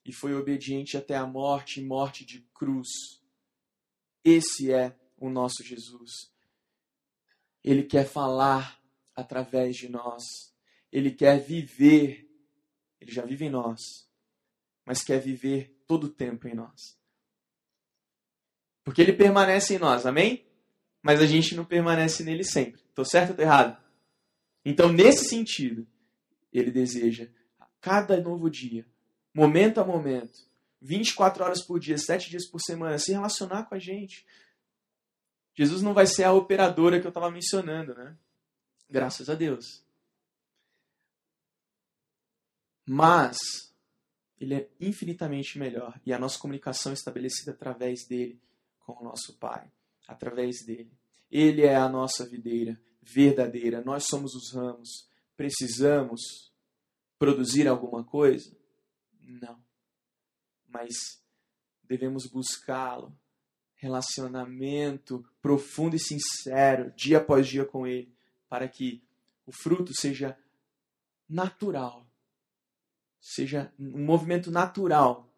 E 0.04 0.12
foi 0.12 0.34
obediente 0.34 0.98
até 0.98 1.16
a 1.16 1.26
morte 1.26 1.82
morte 1.82 2.26
de 2.26 2.42
cruz. 2.54 2.88
Esse 4.24 4.72
é 4.72 4.98
o 5.18 5.30
nosso 5.30 5.64
Jesus. 5.64 6.32
Ele 7.64 7.84
quer 7.84 8.08
falar 8.08 8.82
através 9.16 9.76
de 9.76 9.90
nós. 9.90 10.24
Ele 10.92 11.12
quer 11.12 11.40
viver. 11.40 12.28
Ele 13.00 13.12
já 13.12 13.24
vive 13.24 13.46
em 13.46 13.50
nós, 13.50 14.10
mas 14.86 15.04
quer 15.04 15.20
viver 15.22 15.82
todo 15.88 16.06
o 16.06 16.10
tempo 16.10 16.48
em 16.48 16.54
nós. 16.54 16.99
Porque 18.90 19.04
ele 19.04 19.14
permanece 19.14 19.76
em 19.76 19.78
nós, 19.78 20.08
amém? 20.08 20.44
Mas 21.00 21.22
a 21.22 21.28
gente 21.28 21.54
não 21.54 21.64
permanece 21.64 22.24
nele 22.24 22.44
sempre. 22.44 22.82
Estou 22.90 23.06
certo 23.06 23.28
ou 23.28 23.34
estou 23.34 23.46
errado? 23.46 23.78
Então, 24.66 24.92
nesse 24.92 25.26
sentido, 25.26 25.86
ele 26.52 26.72
deseja 26.72 27.28
cada 27.80 28.20
novo 28.20 28.50
dia, 28.50 28.88
momento 29.32 29.80
a 29.80 29.86
momento, 29.86 30.40
24 30.82 31.44
horas 31.44 31.62
por 31.62 31.80
dia, 31.80 32.00
7 32.00 32.32
dias 32.32 32.48
por 32.48 32.60
semana, 32.62 32.98
se 32.98 33.12
relacionar 33.12 33.66
com 33.66 33.76
a 33.76 33.78
gente. 33.78 34.26
Jesus 35.54 35.84
não 35.84 35.94
vai 35.94 36.08
ser 36.08 36.24
a 36.24 36.34
operadora 36.34 37.00
que 37.00 37.06
eu 37.06 37.10
estava 37.10 37.30
mencionando, 37.30 37.94
né? 37.94 38.18
Graças 38.90 39.30
a 39.30 39.36
Deus. 39.36 39.84
Mas 42.88 43.38
ele 44.42 44.56
é 44.56 44.68
infinitamente 44.82 45.60
melhor 45.60 46.02
e 46.04 46.12
a 46.12 46.18
nossa 46.18 46.40
comunicação 46.40 46.92
é 46.92 46.96
estabelecida 46.96 47.52
através 47.52 48.08
dele 48.08 48.42
com 48.94 49.04
o 49.04 49.08
nosso 49.08 49.38
Pai, 49.38 49.72
através 50.08 50.66
dele. 50.66 50.92
Ele 51.32 51.64
é 51.64 51.76
a 51.76 51.90
nossa 51.90 52.28
videira 52.28 52.80
verdadeira, 53.02 53.82
nós 53.82 54.06
somos 54.06 54.34
os 54.36 54.54
ramos. 54.54 55.08
Precisamos 55.36 56.52
produzir 57.18 57.68
alguma 57.68 58.04
coisa? 58.04 58.56
Não. 59.22 59.62
Mas 60.68 61.22
devemos 61.84 62.26
buscá-lo. 62.28 63.18
Relacionamento 63.76 65.26
profundo 65.42 65.96
e 65.96 66.00
sincero, 66.00 66.92
dia 66.98 67.20
após 67.20 67.48
dia 67.48 67.64
com 67.64 67.88
ele, 67.88 68.14
para 68.50 68.68
que 68.68 69.02
o 69.46 69.54
fruto 69.54 69.94
seja 69.96 70.38
natural, 71.30 72.06
seja 73.22 73.74
um 73.80 74.04
movimento 74.04 74.52
natural 74.52 75.32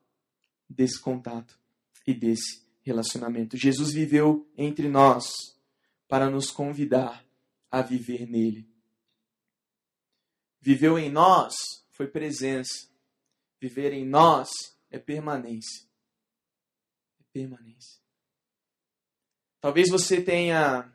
desse 0.67 0.99
contato 0.99 1.59
e 2.07 2.13
desse 2.13 2.65
relacionamento. 2.81 3.57
Jesus 3.57 3.93
viveu 3.93 4.49
entre 4.57 4.87
nós 4.87 5.25
para 6.07 6.29
nos 6.29 6.51
convidar 6.51 7.25
a 7.69 7.81
viver 7.81 8.27
nele. 8.27 8.69
Viveu 10.59 10.99
em 10.99 11.09
nós 11.09 11.55
foi 11.91 12.07
presença. 12.07 12.89
Viver 13.59 13.93
em 13.93 14.05
nós 14.05 14.49
é 14.89 14.99
permanência. 14.99 15.87
É 17.19 17.23
permanência. 17.31 17.99
Talvez 19.59 19.89
você 19.89 20.21
tenha 20.21 20.91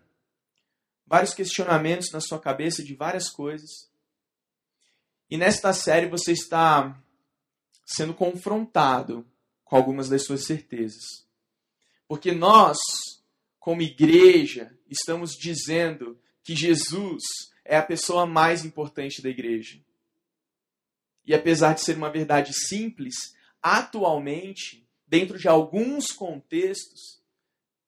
vários 1.06 1.32
questionamentos 1.32 2.10
na 2.10 2.20
sua 2.20 2.40
cabeça 2.40 2.82
de 2.82 2.94
várias 2.94 3.30
coisas. 3.30 3.90
E 5.30 5.36
nesta 5.36 5.72
série 5.72 6.08
você 6.08 6.32
está 6.32 7.00
sendo 7.84 8.12
confrontado 8.12 9.24
com 9.64 9.76
algumas 9.76 10.08
das 10.08 10.24
suas 10.24 10.44
certezas. 10.44 11.25
Porque 12.08 12.32
nós, 12.32 12.78
como 13.58 13.82
igreja, 13.82 14.76
estamos 14.88 15.32
dizendo 15.32 16.18
que 16.42 16.54
Jesus 16.54 17.22
é 17.64 17.76
a 17.76 17.82
pessoa 17.82 18.26
mais 18.26 18.64
importante 18.64 19.20
da 19.20 19.28
igreja. 19.28 19.80
E 21.24 21.34
apesar 21.34 21.74
de 21.74 21.80
ser 21.80 21.96
uma 21.96 22.10
verdade 22.10 22.52
simples, 22.54 23.34
atualmente, 23.60 24.86
dentro 25.06 25.38
de 25.38 25.48
alguns 25.48 26.12
contextos, 26.12 27.20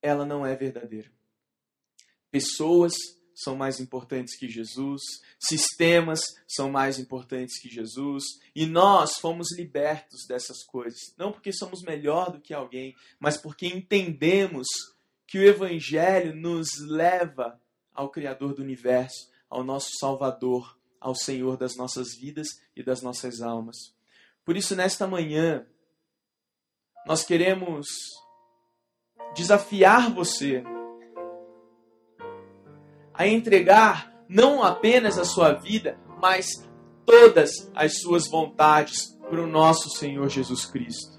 ela 0.02 0.26
não 0.26 0.44
é 0.44 0.56
verdadeira. 0.56 1.10
Pessoas 2.30 2.94
são 3.38 3.54
mais 3.54 3.78
importantes 3.78 4.36
que 4.36 4.48
Jesus, 4.48 5.00
sistemas 5.38 6.20
são 6.46 6.68
mais 6.70 6.98
importantes 6.98 7.60
que 7.60 7.68
Jesus, 7.68 8.24
e 8.54 8.66
nós 8.66 9.18
fomos 9.18 9.56
libertos 9.56 10.26
dessas 10.26 10.64
coisas, 10.64 10.98
não 11.16 11.30
porque 11.30 11.52
somos 11.52 11.82
melhor 11.82 12.32
do 12.32 12.40
que 12.40 12.52
alguém, 12.52 12.96
mas 13.20 13.36
porque 13.36 13.68
entendemos 13.68 14.66
que 15.24 15.38
o 15.38 15.44
Evangelho 15.44 16.34
nos 16.34 16.66
leva 16.80 17.60
ao 17.94 18.10
Criador 18.10 18.54
do 18.54 18.62
universo, 18.62 19.30
ao 19.48 19.62
nosso 19.62 19.90
Salvador, 20.00 20.76
ao 21.00 21.14
Senhor 21.14 21.56
das 21.56 21.76
nossas 21.76 22.16
vidas 22.18 22.48
e 22.74 22.82
das 22.82 23.02
nossas 23.02 23.40
almas. 23.40 23.76
Por 24.44 24.56
isso, 24.56 24.74
nesta 24.74 25.06
manhã, 25.06 25.64
nós 27.06 27.22
queremos 27.22 27.86
desafiar 29.36 30.12
você 30.12 30.64
a 33.18 33.26
entregar 33.26 34.14
não 34.28 34.62
apenas 34.62 35.18
a 35.18 35.24
sua 35.24 35.52
vida, 35.52 35.98
mas 36.22 36.46
todas 37.04 37.68
as 37.74 38.00
suas 38.00 38.28
vontades 38.28 39.18
para 39.28 39.42
o 39.42 39.46
nosso 39.46 39.90
Senhor 39.90 40.28
Jesus 40.28 40.64
Cristo. 40.64 41.18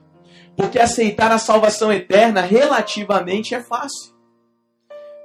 Porque 0.56 0.80
aceitar 0.80 1.30
a 1.32 1.38
salvação 1.38 1.92
eterna 1.92 2.42
relativamente 2.42 3.54
é 3.54 3.62
fácil. 3.62 4.16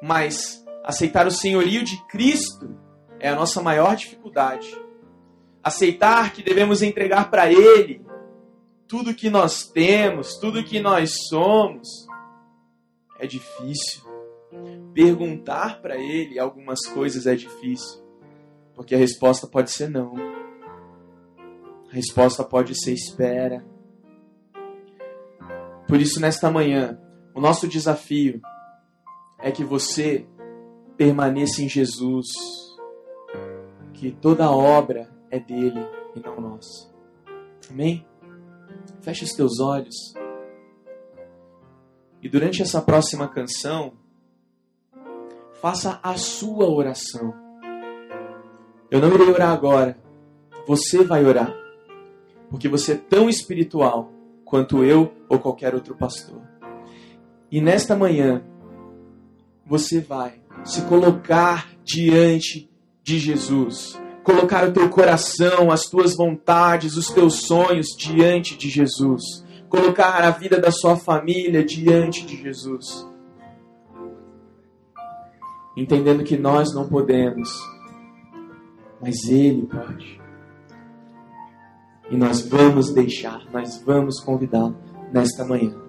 Mas 0.03 0.65
aceitar 0.83 1.27
o 1.29 1.31
senhorio 1.31 1.85
de 1.85 1.97
Cristo 2.09 2.77
é 3.21 3.29
a 3.29 3.37
nossa 3.37 3.63
maior 3.63 3.95
dificuldade. 3.95 4.77
Aceitar 5.63 6.33
que 6.33 6.43
devemos 6.43 6.83
entregar 6.83 7.31
para 7.31 7.51
Ele 7.51 8.05
tudo 8.89 9.15
que 9.15 9.31
nós 9.31 9.65
temos, 9.65 10.37
tudo 10.39 10.65
que 10.65 10.81
nós 10.81 11.29
somos, 11.29 11.89
é 13.19 13.27
difícil. 13.27 14.14
Perguntar 14.95 15.83
para 15.83 15.97
Ele 15.97 16.39
algumas 16.39 16.87
coisas 16.87 17.27
é 17.27 17.35
difícil, 17.35 18.01
porque 18.75 18.95
a 18.95 18.99
resposta 18.99 19.47
pode 19.47 19.73
ser 19.73 19.91
não. 19.91 20.15
A 21.91 21.93
resposta 21.93 22.45
pode 22.45 22.81
ser 22.81 22.93
espera. 22.93 23.65
Por 25.89 26.01
isso, 26.01 26.21
nesta 26.21 26.51
manhã, 26.51 26.99
o 27.35 27.41
nosso 27.41 27.67
desafio 27.67 28.41
é 29.41 29.51
que 29.51 29.65
você 29.65 30.27
permaneça 30.97 31.61
em 31.61 31.69
Jesus 31.69 32.27
que 33.93 34.13
toda 34.13 34.51
obra 34.51 35.11
é 35.31 35.41
dele 35.41 35.87
e 36.15 36.21
não 36.21 36.41
nossa. 36.41 36.89
Amém? 37.69 38.07
Feche 39.01 39.25
os 39.25 39.33
teus 39.33 39.59
olhos. 39.59 40.15
E 42.23 42.29
durante 42.29 42.63
essa 42.63 42.81
próxima 42.81 43.29
canção, 43.29 43.93
faça 45.65 45.99
a 46.03 46.15
sua 46.19 46.69
oração. 46.69 47.33
Eu 48.91 49.01
não 49.01 49.15
irei 49.15 49.31
orar 49.31 49.51
agora. 49.51 49.97
Você 50.69 51.03
vai 51.03 51.25
orar. 51.25 51.57
Porque 52.51 52.69
você 52.69 52.93
é 52.93 52.97
tão 52.97 53.31
espiritual 53.31 54.13
quanto 54.45 54.85
eu 54.85 55.11
ou 55.27 55.39
qualquer 55.39 55.75
outro 55.75 55.97
pastor. 55.97 56.43
E 57.51 57.63
nesta 57.63 57.97
manhã, 57.97 58.45
você 59.65 60.03
vai 60.03 60.35
se 60.65 60.83
colocar 60.83 61.71
diante 61.83 62.71
de 63.03 63.19
Jesus. 63.19 63.99
Colocar 64.23 64.69
o 64.69 64.73
teu 64.75 64.91
coração, 64.91 65.71
as 65.71 65.87
tuas 65.87 66.15
vontades, 66.15 66.95
os 66.95 67.09
teus 67.09 67.47
sonhos 67.47 67.97
diante 67.97 68.55
de 68.55 68.69
Jesus. 68.69 69.43
Colocar 69.71 70.23
a 70.25 70.31
vida 70.31 70.61
da 70.61 70.71
sua 70.71 70.95
família 70.95 71.65
diante 71.65 72.27
de 72.27 72.37
Jesus. 72.37 73.14
Entendendo 75.77 76.23
que 76.23 76.37
nós 76.37 76.75
não 76.75 76.89
podemos, 76.89 77.51
mas 79.01 79.29
Ele 79.29 79.67
pode. 79.67 80.21
E 82.11 82.17
nós 82.17 82.47
vamos 82.49 82.93
deixar, 82.93 83.45
nós 83.53 83.83
vamos 83.85 84.21
convidá-lo 84.21 84.77
nesta 85.13 85.45
manhã. 85.45 85.84